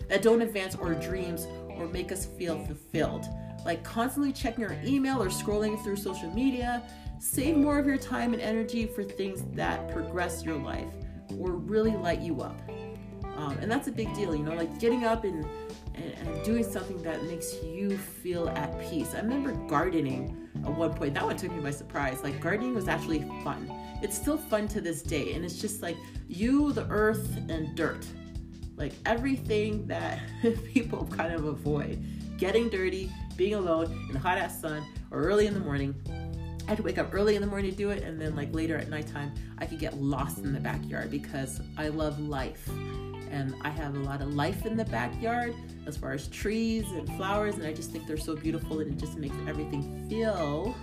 that 0.08 0.22
don't 0.22 0.42
advance 0.42 0.74
our 0.74 0.94
dreams 0.94 1.46
or 1.68 1.86
make 1.86 2.10
us 2.10 2.26
feel 2.26 2.58
fulfilled 2.64 3.26
like 3.64 3.84
constantly 3.84 4.32
checking 4.32 4.62
your 4.62 4.76
email 4.84 5.22
or 5.22 5.28
scrolling 5.28 5.80
through 5.84 5.96
social 5.96 6.30
media. 6.30 6.82
Save 7.20 7.56
more 7.56 7.78
of 7.78 7.86
your 7.86 7.98
time 7.98 8.32
and 8.32 8.42
energy 8.42 8.86
for 8.86 9.04
things 9.04 9.44
that 9.54 9.92
progress 9.92 10.42
your 10.42 10.56
life 10.56 10.88
or 11.38 11.52
really 11.52 11.94
light 11.94 12.20
you 12.20 12.40
up. 12.40 12.60
Um, 13.40 13.56
and 13.62 13.70
that's 13.70 13.88
a 13.88 13.92
big 13.92 14.12
deal, 14.14 14.36
you 14.36 14.42
know, 14.42 14.54
like 14.54 14.78
getting 14.78 15.04
up 15.04 15.24
and, 15.24 15.46
and, 15.94 16.14
and, 16.28 16.44
doing 16.44 16.62
something 16.62 17.02
that 17.02 17.22
makes 17.24 17.54
you 17.64 17.96
feel 17.96 18.50
at 18.50 18.78
peace. 18.90 19.14
I 19.14 19.20
remember 19.20 19.52
gardening 19.66 20.36
at 20.62 20.70
one 20.70 20.92
point. 20.92 21.14
That 21.14 21.24
one 21.24 21.38
took 21.38 21.50
me 21.50 21.60
by 21.60 21.70
surprise. 21.70 22.22
Like, 22.22 22.38
gardening 22.38 22.74
was 22.74 22.86
actually 22.86 23.20
fun. 23.42 23.72
It's 24.02 24.14
still 24.14 24.36
fun 24.36 24.68
to 24.68 24.82
this 24.82 25.00
day. 25.00 25.32
And 25.32 25.42
it's 25.42 25.58
just 25.58 25.80
like 25.80 25.96
you, 26.28 26.72
the 26.72 26.86
earth, 26.88 27.34
and 27.48 27.74
dirt. 27.74 28.06
Like 28.76 28.92
everything 29.06 29.86
that 29.86 30.20
people 30.74 31.06
kind 31.06 31.32
of 31.32 31.46
avoid 31.46 32.04
getting 32.36 32.68
dirty, 32.68 33.10
being 33.36 33.54
alone 33.54 33.86
in 34.08 34.12
the 34.12 34.18
hot 34.18 34.36
ass 34.36 34.60
sun 34.60 34.84
or 35.10 35.20
early 35.20 35.46
in 35.46 35.54
the 35.54 35.60
morning. 35.60 35.94
I 36.66 36.70
had 36.70 36.76
to 36.76 36.82
wake 36.82 36.98
up 36.98 37.14
early 37.14 37.36
in 37.36 37.40
the 37.40 37.48
morning 37.48 37.70
to 37.70 37.76
do 37.76 37.88
it, 37.90 38.02
and 38.02 38.20
then 38.20 38.36
like 38.36 38.54
later 38.54 38.76
at 38.76 38.88
nighttime, 38.88 39.32
I 39.58 39.64
could 39.66 39.78
get 39.78 39.96
lost 39.96 40.38
in 40.38 40.52
the 40.52 40.60
backyard 40.60 41.10
because 41.10 41.60
I 41.78 41.88
love 41.88 42.20
life. 42.20 42.68
And 43.30 43.54
I 43.62 43.70
have 43.70 43.94
a 43.94 44.00
lot 44.00 44.20
of 44.20 44.34
life 44.34 44.66
in 44.66 44.76
the 44.76 44.84
backyard 44.84 45.54
as 45.86 45.96
far 45.96 46.12
as 46.12 46.28
trees 46.28 46.84
and 46.92 47.08
flowers, 47.16 47.54
and 47.54 47.64
I 47.66 47.72
just 47.72 47.90
think 47.90 48.06
they're 48.06 48.16
so 48.16 48.34
beautiful 48.36 48.80
and 48.80 48.92
it 48.92 48.98
just 48.98 49.16
makes 49.16 49.36
everything 49.48 50.08
feel 50.08 50.74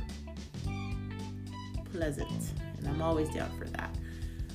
pleasant. 1.92 2.54
And 2.78 2.88
I'm 2.88 3.02
always 3.02 3.30
down 3.30 3.52
for 3.58 3.66
that. 3.66 3.96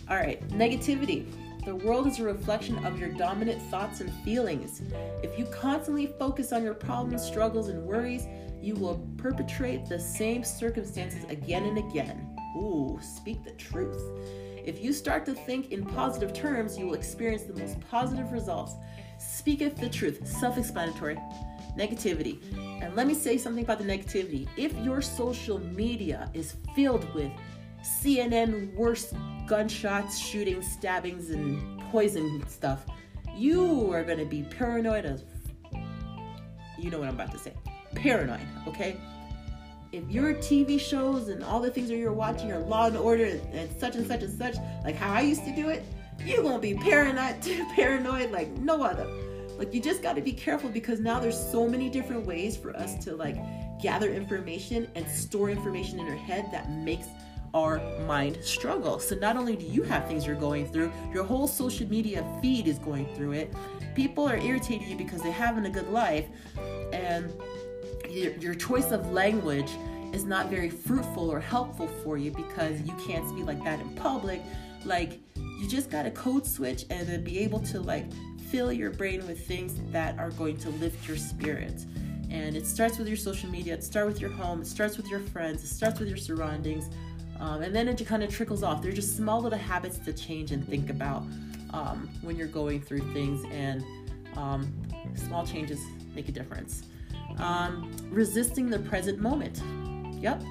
All 0.08 0.16
right, 0.16 0.46
negativity. 0.48 1.26
The 1.64 1.76
world 1.76 2.08
is 2.08 2.18
a 2.18 2.24
reflection 2.24 2.84
of 2.84 2.98
your 2.98 3.10
dominant 3.10 3.62
thoughts 3.70 4.00
and 4.00 4.12
feelings. 4.24 4.82
If 5.22 5.38
you 5.38 5.44
constantly 5.46 6.06
focus 6.18 6.52
on 6.52 6.64
your 6.64 6.74
problems, 6.74 7.24
struggles, 7.24 7.68
and 7.68 7.84
worries, 7.84 8.26
you 8.60 8.74
will 8.74 9.06
perpetrate 9.16 9.86
the 9.86 9.98
same 9.98 10.42
circumstances 10.42 11.24
again 11.28 11.64
and 11.64 11.78
again. 11.78 12.36
Ooh, 12.56 12.98
speak 13.00 13.44
the 13.44 13.52
truth. 13.52 14.02
If 14.64 14.82
you 14.82 14.92
start 14.92 15.26
to 15.26 15.34
think 15.34 15.72
in 15.72 15.84
positive 15.84 16.32
terms, 16.32 16.78
you 16.78 16.86
will 16.86 16.94
experience 16.94 17.42
the 17.42 17.54
most 17.54 17.80
positive 17.90 18.30
results. 18.32 18.74
Speaketh 19.18 19.76
the 19.76 19.88
truth, 19.88 20.26
self 20.26 20.58
explanatory. 20.58 21.18
Negativity. 21.76 22.38
And 22.82 22.94
let 22.94 23.06
me 23.06 23.14
say 23.14 23.38
something 23.38 23.64
about 23.64 23.78
the 23.78 23.84
negativity. 23.84 24.46
If 24.56 24.74
your 24.76 25.00
social 25.00 25.58
media 25.58 26.30
is 26.34 26.56
filled 26.74 27.12
with 27.14 27.32
CNN 27.82 28.74
worst 28.74 29.14
gunshots, 29.46 30.18
shootings, 30.18 30.70
stabbings, 30.70 31.30
and 31.30 31.80
poison 31.90 32.44
stuff, 32.46 32.84
you 33.34 33.92
are 33.92 34.04
going 34.04 34.18
to 34.18 34.26
be 34.26 34.42
paranoid 34.42 35.06
as. 35.06 35.24
You 36.78 36.90
know 36.90 36.98
what 36.98 37.08
I'm 37.08 37.14
about 37.14 37.32
to 37.32 37.38
say. 37.38 37.54
Paranoid, 37.94 38.40
okay? 38.66 38.98
If 39.92 40.08
your 40.08 40.32
TV 40.32 40.80
shows 40.80 41.28
and 41.28 41.44
all 41.44 41.60
the 41.60 41.70
things 41.70 41.90
that 41.90 41.96
you're 41.96 42.14
watching 42.14 42.50
are 42.50 42.60
Law 42.60 42.86
and 42.86 42.96
Order 42.96 43.38
and 43.52 43.70
such 43.78 43.94
and 43.94 44.06
such 44.06 44.22
and 44.22 44.38
such, 44.38 44.56
like 44.84 44.96
how 44.96 45.12
I 45.12 45.20
used 45.20 45.44
to 45.44 45.54
do 45.54 45.68
it, 45.68 45.84
you're 46.24 46.42
gonna 46.42 46.58
be 46.58 46.72
paranoid, 46.74 47.42
paranoid 47.76 48.30
like 48.30 48.48
no 48.52 48.82
other. 48.82 49.06
Like 49.58 49.74
you 49.74 49.82
just 49.82 50.02
got 50.02 50.16
to 50.16 50.22
be 50.22 50.32
careful 50.32 50.70
because 50.70 50.98
now 50.98 51.20
there's 51.20 51.38
so 51.38 51.68
many 51.68 51.90
different 51.90 52.24
ways 52.24 52.56
for 52.56 52.74
us 52.74 52.94
to 53.04 53.14
like 53.14 53.36
gather 53.82 54.10
information 54.10 54.88
and 54.94 55.06
store 55.06 55.50
information 55.50 56.00
in 56.00 56.08
our 56.08 56.16
head 56.16 56.48
that 56.52 56.70
makes 56.70 57.08
our 57.52 57.78
mind 58.06 58.38
struggle. 58.42 58.98
So 58.98 59.14
not 59.16 59.36
only 59.36 59.56
do 59.56 59.66
you 59.66 59.82
have 59.82 60.08
things 60.08 60.26
you're 60.26 60.36
going 60.36 60.66
through, 60.68 60.90
your 61.12 61.24
whole 61.24 61.46
social 61.46 61.86
media 61.86 62.24
feed 62.40 62.66
is 62.66 62.78
going 62.78 63.14
through 63.14 63.32
it. 63.32 63.54
People 63.94 64.26
are 64.26 64.38
irritating 64.38 64.88
you 64.88 64.96
because 64.96 65.20
they're 65.20 65.32
having 65.32 65.66
a 65.66 65.70
good 65.70 65.90
life, 65.90 66.26
and 66.94 67.30
your, 68.12 68.32
your 68.34 68.54
choice 68.54 68.90
of 68.90 69.10
language 69.12 69.70
is 70.12 70.24
not 70.24 70.50
very 70.50 70.68
fruitful 70.68 71.30
or 71.30 71.40
helpful 71.40 71.86
for 72.04 72.18
you 72.18 72.30
because 72.30 72.80
you 72.82 72.94
can't 73.06 73.26
speak 73.28 73.46
like 73.46 73.62
that 73.64 73.80
in 73.80 73.94
public. 73.94 74.42
Like 74.84 75.20
you 75.36 75.68
just 75.68 75.90
got 75.90 76.02
to 76.02 76.10
code 76.10 76.46
switch 76.46 76.84
and 76.90 77.06
then 77.08 77.24
be 77.24 77.38
able 77.38 77.60
to 77.60 77.80
like 77.80 78.06
fill 78.50 78.72
your 78.72 78.90
brain 78.90 79.26
with 79.26 79.46
things 79.46 79.80
that 79.92 80.18
are 80.18 80.30
going 80.32 80.58
to 80.58 80.70
lift 80.70 81.08
your 81.08 81.16
spirits. 81.16 81.86
And 82.30 82.56
it 82.56 82.66
starts 82.66 82.98
with 82.98 83.08
your 83.08 83.16
social 83.16 83.48
media, 83.50 83.74
it 83.74 83.84
starts 83.84 84.12
with 84.12 84.20
your 84.20 84.30
home, 84.30 84.62
it 84.62 84.66
starts 84.66 84.96
with 84.96 85.06
your 85.08 85.20
friends, 85.20 85.62
it 85.64 85.68
starts 85.68 86.00
with 86.00 86.08
your 86.08 86.18
surroundings. 86.18 86.90
Um, 87.38 87.62
and 87.62 87.74
then 87.74 87.88
it 87.88 88.06
kind 88.06 88.22
of 88.22 88.30
trickles 88.30 88.62
off. 88.62 88.82
They're 88.82 88.92
just 88.92 89.16
small 89.16 89.40
little 89.40 89.58
habits 89.58 89.98
to 89.98 90.12
change 90.12 90.52
and 90.52 90.66
think 90.66 90.90
about 90.90 91.24
um, 91.72 92.08
when 92.22 92.36
you're 92.36 92.46
going 92.46 92.80
through 92.80 93.12
things, 93.12 93.44
and 93.50 93.82
um, 94.36 94.72
small 95.14 95.46
changes 95.46 95.80
make 96.14 96.28
a 96.28 96.32
difference. 96.32 96.84
Um, 97.38 97.90
resisting 98.10 98.70
the 98.70 98.78
present 98.78 99.18
moment. 99.18 99.62
Yep. 100.22 100.42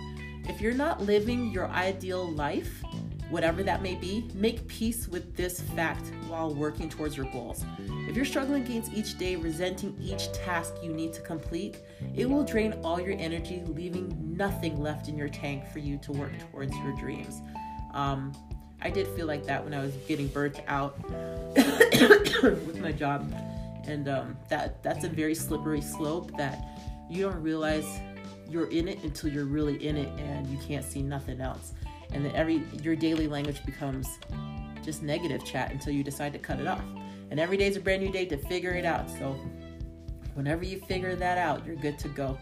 If 0.45 0.59
you're 0.59 0.73
not 0.73 1.01
living 1.01 1.51
your 1.51 1.67
ideal 1.67 2.29
life, 2.31 2.83
whatever 3.29 3.63
that 3.63 3.81
may 3.81 3.95
be, 3.95 4.29
make 4.33 4.67
peace 4.67 5.07
with 5.07 5.35
this 5.35 5.61
fact 5.61 6.11
while 6.27 6.53
working 6.53 6.89
towards 6.89 7.15
your 7.15 7.25
goals. 7.31 7.63
If 8.09 8.15
you're 8.15 8.25
struggling 8.25 8.63
against 8.63 8.91
each 8.93 9.17
day, 9.17 9.37
resenting 9.37 9.95
each 9.99 10.31
task 10.33 10.73
you 10.83 10.91
need 10.91 11.13
to 11.13 11.21
complete, 11.21 11.77
it 12.15 12.29
will 12.29 12.43
drain 12.43 12.73
all 12.83 12.99
your 12.99 13.17
energy, 13.17 13.63
leaving 13.67 14.35
nothing 14.35 14.81
left 14.81 15.07
in 15.07 15.17
your 15.17 15.29
tank 15.29 15.65
for 15.71 15.79
you 15.79 15.97
to 15.99 16.11
work 16.11 16.31
towards 16.51 16.75
your 16.77 16.93
dreams. 16.97 17.41
Um, 17.93 18.33
I 18.81 18.89
did 18.89 19.07
feel 19.09 19.27
like 19.27 19.45
that 19.45 19.63
when 19.63 19.73
I 19.73 19.81
was 19.81 19.93
getting 20.07 20.27
burnt 20.27 20.59
out 20.67 20.97
with 21.55 22.79
my 22.81 22.91
job, 22.91 23.31
and 23.87 24.07
um, 24.07 24.37
that 24.49 24.81
that's 24.83 25.03
a 25.03 25.09
very 25.09 25.35
slippery 25.35 25.81
slope 25.81 26.35
that 26.37 26.63
you 27.09 27.23
don't 27.23 27.41
realize 27.41 27.85
you're 28.49 28.69
in 28.69 28.87
it 28.87 29.03
until 29.03 29.29
you're 29.29 29.45
really 29.45 29.85
in 29.85 29.97
it, 29.97 30.09
and 30.19 30.47
you 30.47 30.57
can't 30.67 30.85
see 30.85 31.01
nothing 31.01 31.41
else 31.41 31.73
and 32.13 32.25
then 32.25 32.33
every 32.35 32.63
your 32.81 32.95
daily 32.95 33.27
language 33.27 33.63
becomes 33.65 34.19
just 34.83 35.03
negative 35.03 35.45
chat 35.45 35.71
until 35.71 35.93
you 35.93 36.03
decide 36.03 36.33
to 36.33 36.39
cut 36.39 36.59
it 36.59 36.67
off. 36.67 36.83
And 37.29 37.39
every 37.39 37.55
day 37.55 37.67
is 37.67 37.77
a 37.77 37.79
brand 37.79 38.01
new 38.01 38.11
day 38.11 38.25
to 38.25 38.37
figure 38.37 38.71
it 38.71 38.83
out. 38.83 39.09
So 39.09 39.39
whenever 40.33 40.63
you 40.63 40.79
figure 40.79 41.15
that 41.15 41.37
out, 41.37 41.65
you're 41.65 41.75
good 41.75 41.97
to 41.99 42.09
go. 42.09 42.37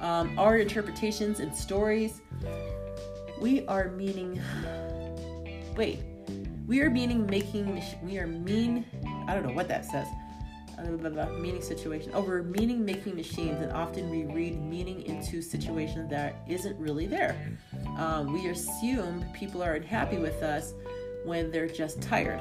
Um, 0.00 0.36
our 0.38 0.58
interpretations 0.58 1.38
and 1.38 1.54
stories, 1.54 2.20
we 3.40 3.64
are 3.66 3.90
meaning. 3.90 4.40
Wait, 5.76 6.00
we 6.66 6.80
are 6.80 6.90
meaning 6.90 7.26
making. 7.26 7.82
We 8.02 8.18
are 8.18 8.26
mean. 8.26 8.84
I 9.28 9.34
don't 9.34 9.46
know 9.46 9.54
what 9.54 9.68
that 9.68 9.84
says. 9.84 10.08
Blah, 10.82 10.96
blah, 10.96 11.10
blah, 11.10 11.38
meaning 11.38 11.62
situation. 11.62 12.12
We're 12.12 12.42
meaning 12.42 12.84
making 12.84 13.14
machines, 13.14 13.60
and 13.62 13.72
often 13.72 14.10
we 14.10 14.24
read 14.24 14.60
meaning 14.60 15.02
into 15.02 15.40
situations 15.40 16.10
that 16.10 16.36
isn't 16.48 16.78
really 16.78 17.06
there. 17.06 17.36
Um, 17.96 18.32
we 18.32 18.48
assume 18.48 19.24
people 19.32 19.62
are 19.62 19.74
unhappy 19.74 20.18
with 20.18 20.42
us 20.42 20.74
when 21.24 21.50
they're 21.52 21.68
just 21.68 22.02
tired. 22.02 22.40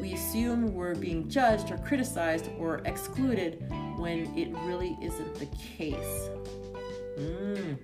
We 0.00 0.12
assume 0.12 0.74
we're 0.74 0.94
being 0.94 1.28
judged 1.28 1.70
or 1.70 1.78
criticized 1.78 2.50
or 2.58 2.82
excluded 2.84 3.64
when 3.96 4.36
it 4.36 4.54
really 4.66 4.96
isn't 5.00 5.34
the 5.36 5.46
case. 5.56 6.30
Mm. 7.18 7.78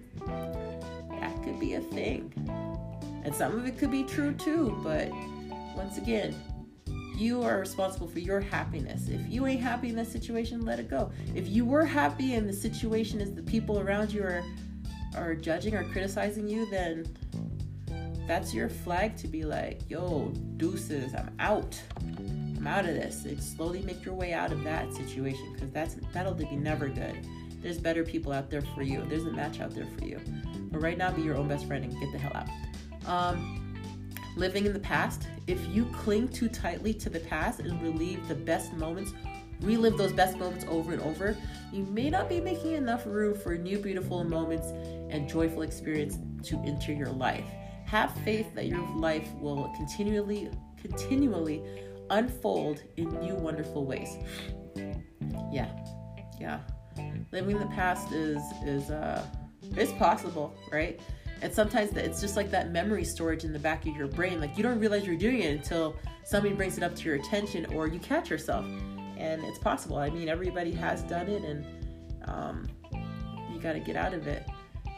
That 1.21 1.43
could 1.43 1.59
be 1.59 1.75
a 1.75 1.81
thing. 1.81 2.33
And 3.25 3.35
some 3.35 3.59
of 3.59 3.67
it 3.67 3.79
could 3.79 3.91
be 3.91 4.05
true 4.05 4.33
too, 4.35 4.79
but 4.85 5.11
once 5.75 5.97
again, 5.97 6.35
you 7.17 7.43
are 7.43 7.59
responsible 7.59 8.07
for 8.07 8.19
your 8.19 8.41
happiness. 8.41 9.09
If 9.09 9.21
you 9.29 9.47
ain't 9.47 9.61
happy 9.61 9.89
in 9.89 9.97
that 9.97 10.09
situation, 10.09 10.65
let 10.65 10.79
it 10.79 10.89
go. 10.89 11.11
If 11.35 11.49
you 11.49 11.65
were 11.65 11.85
happy 11.85 12.35
and 12.35 12.49
the 12.49 12.53
situation 12.53 13.21
is 13.21 13.35
the 13.35 13.43
people 13.43 13.81
around 13.81 14.13
you 14.13 14.23
are 14.23 14.43
are 15.17 15.35
judging 15.35 15.75
or 15.75 15.85
criticizing 15.85 16.49
you, 16.49 16.69
then 16.71 17.07
that's 18.27 18.55
your 18.55 18.69
flag 18.69 19.17
to 19.19 19.29
be 19.29 19.45
like, 19.45 19.89
yo, 19.89 20.33
deuces, 20.57 21.15
I'm 21.15 21.31
out. 21.39 21.81
I'm 22.01 22.67
out 22.67 22.87
of 22.87 22.95
this. 22.95 23.25
It's 23.25 23.47
slowly 23.47 23.83
make 23.83 24.05
your 24.05 24.15
way 24.15 24.33
out 24.33 24.51
of 24.51 24.65
that 24.65 24.93
situation 24.95 25.53
because 25.53 25.71
that's 25.71 25.97
that'll 26.13 26.35
be 26.35 26.47
never 26.57 26.89
good. 26.89 27.15
There's 27.63 27.79
better 27.79 28.05
people 28.05 28.33
out 28.33 28.51
there 28.51 28.63
for 28.75 28.83
you. 28.83 29.05
There's 29.09 29.25
a 29.25 29.33
match 29.33 29.61
out 29.61 29.75
there 29.75 29.87
for 29.99 30.05
you. 30.05 30.21
But 30.71 30.83
right 30.83 30.99
now, 30.99 31.13
be 31.13 31.23
your 31.23 31.37
own 31.37 31.49
best 31.49 31.67
friend 31.67 31.85
and 31.85 31.99
get 31.99 32.13
the 32.13 32.19
hell 32.19 32.33
out. 32.35 32.49
Um, 33.07 33.64
living 34.37 34.67
in 34.67 34.73
the 34.73 34.81
past, 34.81 35.29
if 35.47 35.65
you 35.69 35.85
cling 35.87 36.29
too 36.29 36.49
tightly 36.49 36.93
to 36.95 37.09
the 37.09 37.21
past 37.21 37.61
and 37.61 37.81
relive 37.83 38.27
the 38.29 38.35
best 38.35 38.73
moments, 38.75 39.13
relive 39.61 39.97
those 39.97 40.13
best 40.13 40.37
moments 40.39 40.65
over 40.69 40.93
and 40.93 41.03
over, 41.03 41.37
you 41.73 41.85
may 41.87 42.11
not 42.11 42.29
be 42.29 42.41
making 42.41 42.73
enough 42.73 43.07
room 43.07 43.35
for 43.35 43.57
new 43.57 43.79
beautiful 43.79 44.25
moments 44.25 44.69
and 45.11 45.29
joyful 45.29 45.63
experience 45.63 46.19
to 46.43 46.59
enter 46.65 46.93
your 46.93 47.11
life. 47.11 47.47
Have 47.87 48.13
faith 48.19 48.55
that 48.55 48.67
your 48.67 48.87
life 48.97 49.29
will 49.35 49.73
continually, 49.77 50.51
continually 50.81 51.63
unfold 52.11 52.83
in 52.97 53.09
new 53.21 53.35
wonderful 53.35 53.85
ways. 53.85 54.17
Yeah, 55.53 55.71
yeah. 56.41 56.61
Living 57.33 57.59
the 57.59 57.67
past 57.67 58.13
is 58.13 58.43
is 58.65 58.91
uh, 58.91 59.25
it's 59.77 59.93
possible, 59.93 60.55
right? 60.73 61.01
And 61.43 61.53
sometimes 61.53 61.93
it's 61.97 62.21
just 62.21 62.37
like 62.37 62.51
that 62.51 62.71
memory 62.71 63.05
storage 63.05 63.45
in 63.45 63.53
the 63.53 63.59
back 63.59 63.87
of 63.87 63.97
your 63.97 64.07
brain. 64.07 64.41
Like 64.41 64.57
you 64.57 64.63
don't 64.63 64.79
realize 64.79 65.07
you're 65.07 65.17
doing 65.17 65.41
it 65.41 65.57
until 65.57 65.97
somebody 66.25 66.55
brings 66.55 66.79
it 66.79 66.85
up 66.85 66.95
to 66.97 67.05
your 67.05 67.17
attention 67.17 67.67
or 67.67 67.87
you 67.87 67.99
catch 67.99 68.31
yourself. 68.31 68.65
And 69.17 69.45
it's 69.45 69.59
possible. 69.59 69.99
I 69.99 70.11
mean, 70.11 70.29
everybody 70.29 70.73
has 70.73 71.03
done 71.03 71.29
it, 71.29 71.45
and 71.45 71.65
um, 72.27 72.69
you 73.53 73.61
got 73.61 73.75
to 73.75 73.81
get 73.81 73.95
out 73.95 74.13
of 74.13 74.27
it. 74.27 74.45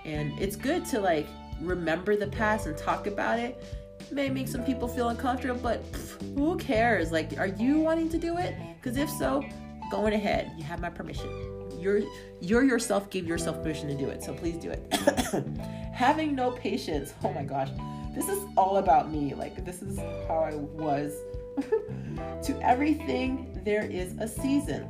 And 0.04 0.38
it's 0.38 0.56
good 0.56 0.86
to 0.86 1.00
like 1.00 1.26
remember 1.60 2.16
the 2.16 2.28
past 2.28 2.66
and 2.66 2.76
talk 2.76 3.06
about 3.06 3.38
it. 3.38 3.62
it 4.00 4.12
may 4.12 4.30
make 4.30 4.48
some 4.48 4.64
people 4.64 4.88
feel 4.88 5.10
uncomfortable, 5.10 5.60
but 5.60 5.82
pff, 5.92 6.34
who 6.34 6.56
cares? 6.56 7.12
Like, 7.12 7.38
are 7.38 7.46
you 7.46 7.80
wanting 7.80 8.08
to 8.10 8.18
do 8.18 8.38
it? 8.38 8.54
Because 8.80 8.96
if 8.96 9.10
so, 9.10 9.44
going 9.90 10.14
ahead. 10.14 10.52
You 10.56 10.64
have 10.64 10.80
my 10.80 10.90
permission. 10.90 11.55
You're 11.86 12.02
you're 12.40 12.64
yourself 12.64 13.10
gave 13.10 13.28
yourself 13.28 13.62
permission 13.62 13.86
to 13.86 13.94
do 13.94 14.08
it, 14.08 14.20
so 14.20 14.34
please 14.34 14.56
do 14.56 14.70
it. 14.70 14.92
Having 15.94 16.34
no 16.34 16.50
patience. 16.50 17.14
Oh 17.22 17.32
my 17.32 17.44
gosh, 17.44 17.68
this 18.12 18.28
is 18.28 18.44
all 18.56 18.78
about 18.78 19.12
me. 19.12 19.34
Like 19.34 19.64
this 19.64 19.82
is 19.82 19.96
how 20.26 20.48
I 20.50 20.56
was. 20.56 21.14
to 22.42 22.58
everything 22.60 23.60
there 23.64 23.84
is 23.84 24.14
a 24.18 24.26
season. 24.26 24.88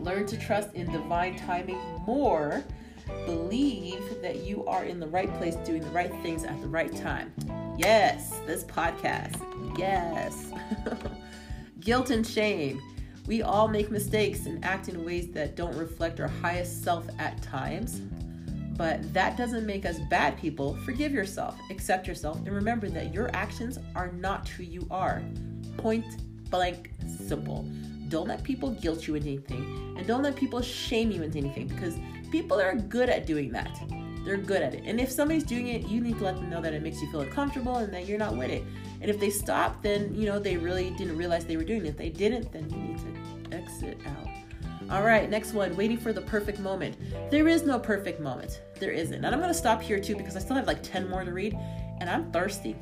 Learn 0.00 0.24
to 0.28 0.38
trust 0.38 0.74
in 0.74 0.90
divine 0.90 1.36
timing 1.36 1.78
more 2.06 2.64
believe 3.26 4.22
that 4.22 4.36
you 4.36 4.66
are 4.66 4.84
in 4.84 4.98
the 4.98 5.06
right 5.08 5.32
place 5.34 5.54
doing 5.56 5.82
the 5.82 5.90
right 5.90 6.10
things 6.22 6.44
at 6.44 6.58
the 6.62 6.66
right 6.66 6.96
time. 6.96 7.30
Yes, 7.76 8.40
this 8.46 8.64
podcast. 8.64 9.38
Yes. 9.78 10.50
Guilt 11.80 12.08
and 12.08 12.26
shame. 12.26 12.80
We 13.26 13.42
all 13.42 13.66
make 13.66 13.90
mistakes 13.90 14.46
and 14.46 14.64
act 14.64 14.88
in 14.88 15.04
ways 15.04 15.28
that 15.32 15.56
don't 15.56 15.76
reflect 15.76 16.20
our 16.20 16.28
highest 16.28 16.84
self 16.84 17.06
at 17.18 17.42
times. 17.42 18.00
But 18.76 19.12
that 19.14 19.36
doesn't 19.36 19.66
make 19.66 19.86
us 19.86 19.98
bad 20.10 20.38
people. 20.38 20.76
Forgive 20.84 21.12
yourself, 21.12 21.58
accept 21.70 22.06
yourself, 22.06 22.36
and 22.38 22.54
remember 22.54 22.88
that 22.90 23.12
your 23.12 23.30
actions 23.34 23.78
are 23.94 24.12
not 24.12 24.48
who 24.48 24.62
you 24.62 24.86
are. 24.90 25.22
Point 25.78 26.04
blank 26.50 26.90
simple. 27.26 27.66
Don't 28.08 28.28
let 28.28 28.42
people 28.44 28.70
guilt 28.70 29.08
you 29.08 29.14
into 29.16 29.28
anything, 29.28 29.94
and 29.96 30.06
don't 30.06 30.22
let 30.22 30.36
people 30.36 30.60
shame 30.60 31.10
you 31.10 31.22
into 31.22 31.38
anything 31.38 31.66
because 31.66 31.96
people 32.30 32.60
are 32.60 32.76
good 32.76 33.08
at 33.08 33.26
doing 33.26 33.50
that. 33.52 33.82
They're 34.24 34.36
good 34.36 34.62
at 34.62 34.74
it. 34.74 34.82
And 34.84 35.00
if 35.00 35.10
somebody's 35.10 35.44
doing 35.44 35.68
it, 35.68 35.86
you 35.86 36.00
need 36.00 36.18
to 36.18 36.24
let 36.24 36.36
them 36.36 36.50
know 36.50 36.60
that 36.60 36.74
it 36.74 36.82
makes 36.82 37.00
you 37.00 37.10
feel 37.10 37.20
uncomfortable 37.20 37.76
and 37.76 37.92
that 37.94 38.06
you're 38.06 38.18
not 38.18 38.36
with 38.36 38.50
it. 38.50 38.64
And 39.06 39.14
if 39.14 39.20
they 39.20 39.30
stop, 39.30 39.82
then 39.82 40.12
you 40.16 40.26
know 40.26 40.40
they 40.40 40.56
really 40.56 40.90
didn't 40.90 41.16
realize 41.16 41.44
they 41.44 41.56
were 41.56 41.62
doing 41.62 41.86
it. 41.86 41.90
If 41.90 41.96
they 41.96 42.08
didn't, 42.08 42.50
then 42.50 42.68
you 42.68 42.76
need 42.76 42.98
to 42.98 43.56
exit 43.56 44.00
out. 44.04 44.26
All 44.90 45.04
right, 45.04 45.30
next 45.30 45.52
one, 45.52 45.76
waiting 45.76 45.96
for 45.96 46.12
the 46.12 46.22
perfect 46.22 46.58
moment. 46.58 46.96
There 47.30 47.46
is 47.46 47.62
no 47.62 47.78
perfect 47.78 48.18
moment. 48.18 48.62
There 48.80 48.90
isn't. 48.90 49.14
And 49.14 49.24
I'm 49.24 49.38
going 49.38 49.52
to 49.52 49.54
stop 49.54 49.80
here 49.80 50.00
too 50.00 50.16
because 50.16 50.34
I 50.34 50.40
still 50.40 50.56
have 50.56 50.66
like 50.66 50.82
10 50.82 51.08
more 51.08 51.24
to 51.24 51.32
read 51.32 51.56
and 52.00 52.10
I'm 52.10 52.32
thirsty. 52.32 52.74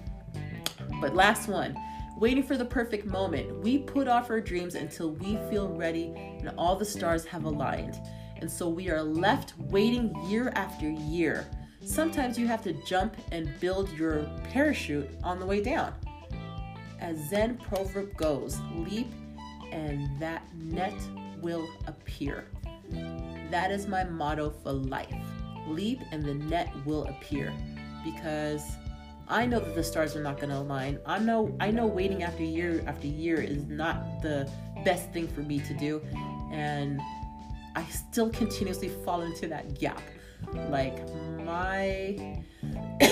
But 0.98 1.14
last 1.14 1.46
one, 1.46 1.76
waiting 2.16 2.42
for 2.42 2.56
the 2.56 2.64
perfect 2.64 3.04
moment. 3.04 3.60
We 3.62 3.76
put 3.76 4.08
off 4.08 4.30
our 4.30 4.40
dreams 4.40 4.76
until 4.76 5.10
we 5.10 5.36
feel 5.50 5.68
ready 5.68 6.14
and 6.38 6.54
all 6.56 6.74
the 6.74 6.86
stars 6.86 7.26
have 7.26 7.44
aligned. 7.44 8.00
And 8.38 8.50
so 8.50 8.66
we 8.66 8.88
are 8.88 9.02
left 9.02 9.58
waiting 9.58 10.10
year 10.30 10.54
after 10.54 10.88
year. 10.88 11.46
Sometimes 11.84 12.38
you 12.38 12.46
have 12.46 12.62
to 12.62 12.72
jump 12.86 13.14
and 13.30 13.52
build 13.60 13.90
your 13.98 14.26
parachute 14.44 15.10
on 15.22 15.38
the 15.38 15.44
way 15.44 15.62
down. 15.62 15.92
As 17.04 17.18
Zen 17.28 17.58
proverb 17.58 18.16
goes, 18.16 18.58
leap 18.76 19.12
and 19.70 20.08
that 20.18 20.42
net 20.56 20.94
will 21.42 21.68
appear. 21.86 22.46
That 23.50 23.70
is 23.70 23.86
my 23.86 24.04
motto 24.04 24.48
for 24.48 24.72
life. 24.72 25.14
Leap 25.68 26.00
and 26.12 26.24
the 26.24 26.32
net 26.32 26.72
will 26.86 27.04
appear 27.08 27.52
because 28.02 28.62
I 29.28 29.44
know 29.44 29.60
that 29.60 29.74
the 29.74 29.84
stars 29.84 30.16
are 30.16 30.22
not 30.22 30.38
going 30.38 30.48
to 30.48 30.56
align. 30.56 30.98
I 31.04 31.18
know 31.18 31.54
I 31.60 31.70
know 31.70 31.84
waiting 31.84 32.22
after 32.22 32.42
year 32.42 32.82
after 32.86 33.06
year 33.06 33.38
is 33.38 33.66
not 33.66 34.22
the 34.22 34.50
best 34.82 35.12
thing 35.12 35.28
for 35.28 35.42
me 35.42 35.60
to 35.60 35.74
do 35.74 36.00
and 36.52 37.02
I 37.76 37.84
still 37.84 38.30
continuously 38.30 38.88
fall 38.88 39.20
into 39.20 39.46
that 39.48 39.78
gap. 39.78 40.00
Like 40.70 41.06
my 41.44 42.42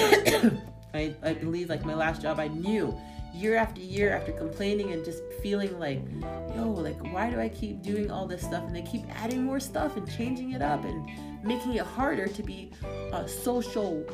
I, 0.95 1.15
I 1.23 1.35
believe 1.35 1.69
like 1.69 1.85
my 1.85 1.95
last 1.95 2.23
job 2.23 2.41
I 2.41 2.49
knew 2.49 2.99
year 3.35 3.57
after 3.57 3.81
year 3.81 4.13
after 4.13 4.33
complaining 4.33 4.93
and 4.93 5.05
just 5.05 5.23
feeling 5.43 5.79
like 5.79 6.03
yo 6.55 6.71
like 6.71 6.99
why 7.13 7.31
do 7.31 7.41
I 7.41 7.49
keep 7.49 7.83
doing 7.83 8.11
all 8.11 8.27
this 8.27 8.43
stuff 8.43 8.65
and 8.65 8.75
they 8.75 8.83
keep 8.83 9.05
adding 9.17 9.43
more 9.43 9.61
stuff 9.61 9.97
and 9.97 10.11
changing 10.11 10.53
it 10.53 10.63
up 10.63 10.85
and 10.85 11.09
making 11.43 11.75
it 11.75 11.85
harder 11.85 12.27
to 12.27 12.43
be 12.43 12.71
a 13.13 13.27
social 13.27 14.05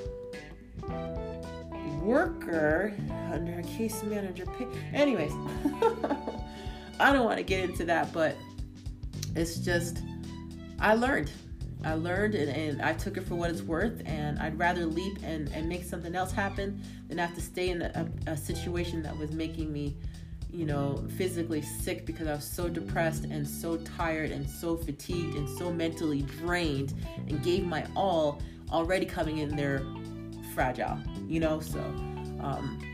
worker 2.00 2.94
under 3.32 3.58
a 3.58 3.62
case 3.62 4.02
manager 4.04 4.46
pay. 4.46 4.66
anyways 4.92 5.32
I 7.00 7.12
don't 7.12 7.24
want 7.24 7.38
to 7.38 7.44
get 7.44 7.68
into 7.68 7.84
that 7.86 8.12
but 8.12 8.36
it's 9.34 9.56
just 9.58 10.02
I 10.80 10.94
learned. 10.94 11.30
I 11.84 11.94
learned 11.94 12.34
and, 12.34 12.50
and, 12.50 12.82
I 12.82 12.92
took 12.92 13.16
it 13.16 13.22
for 13.22 13.34
what 13.34 13.50
it's 13.50 13.62
worth. 13.62 14.02
And 14.04 14.38
I'd 14.38 14.58
rather 14.58 14.84
leap 14.84 15.18
and, 15.22 15.48
and 15.52 15.68
make 15.68 15.84
something 15.84 16.14
else 16.14 16.32
happen 16.32 16.82
than 17.08 17.18
have 17.18 17.34
to 17.34 17.40
stay 17.40 17.70
in 17.70 17.82
a, 17.82 18.08
a 18.26 18.36
situation 18.36 19.02
that 19.02 19.16
was 19.16 19.32
making 19.32 19.72
me, 19.72 19.96
you 20.50 20.66
know, 20.66 21.04
physically 21.16 21.62
sick 21.62 22.04
because 22.04 22.26
I 22.26 22.34
was 22.34 22.44
so 22.44 22.68
depressed 22.68 23.24
and 23.24 23.46
so 23.46 23.76
tired 23.78 24.30
and 24.30 24.48
so 24.48 24.76
fatigued 24.76 25.36
and 25.36 25.48
so 25.58 25.72
mentally 25.72 26.22
drained 26.22 26.94
and 27.28 27.42
gave 27.42 27.64
my 27.64 27.86
all 27.94 28.42
already 28.70 29.06
coming 29.06 29.38
in 29.38 29.54
there 29.54 29.82
fragile, 30.54 30.98
you 31.26 31.40
know? 31.40 31.60
So, 31.60 31.80
um, 32.40 32.84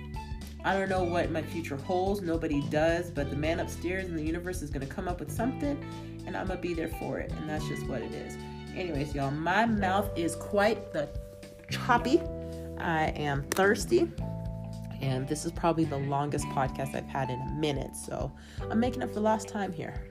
I 0.67 0.73
don't 0.79 0.89
know 0.89 1.05
what 1.05 1.31
my 1.31 1.43
future 1.43 1.77
holds. 1.77 2.23
Nobody 2.23 2.63
does, 2.71 3.11
but 3.11 3.29
the 3.29 3.37
man 3.37 3.61
upstairs 3.61 4.09
in 4.09 4.17
the 4.17 4.23
universe 4.23 4.63
is 4.63 4.71
going 4.71 4.87
to 4.87 4.93
come 4.93 5.09
up 5.09 5.21
with 5.21 5.31
something 5.31 5.79
and 6.27 6.37
I'm 6.37 6.47
gonna 6.47 6.61
be 6.61 6.75
there 6.75 6.89
for 6.89 7.19
it. 7.19 7.33
And 7.33 7.49
that's 7.49 7.67
just 7.69 7.87
what 7.87 8.03
it 8.03 8.13
is. 8.13 8.37
Anyways, 8.77 9.15
y'all, 9.15 9.31
my 9.31 9.67
mouth 9.67 10.11
is 10.17 10.35
quite 10.37 10.93
the 10.93 11.09
choppy. 11.71 12.21
I 12.79 13.13
am 13.17 13.45
thirsty. 13.51 14.11
And 15.01 15.29
this 15.29 15.45
is 15.45 15.53
probably 15.53 15.85
the 15.85 15.99
longest 15.99 16.47
podcast 16.47 16.95
I've 16.95 17.07
had 17.07 17.31
in 17.31 17.41
a 17.41 17.53
minute. 17.59 17.95
So 17.95 18.33
I'm 18.71 18.81
making 18.81 19.03
up 19.03 19.13
for 19.13 19.21
lost 19.21 19.49
time 19.49 19.73
here. 19.73 20.11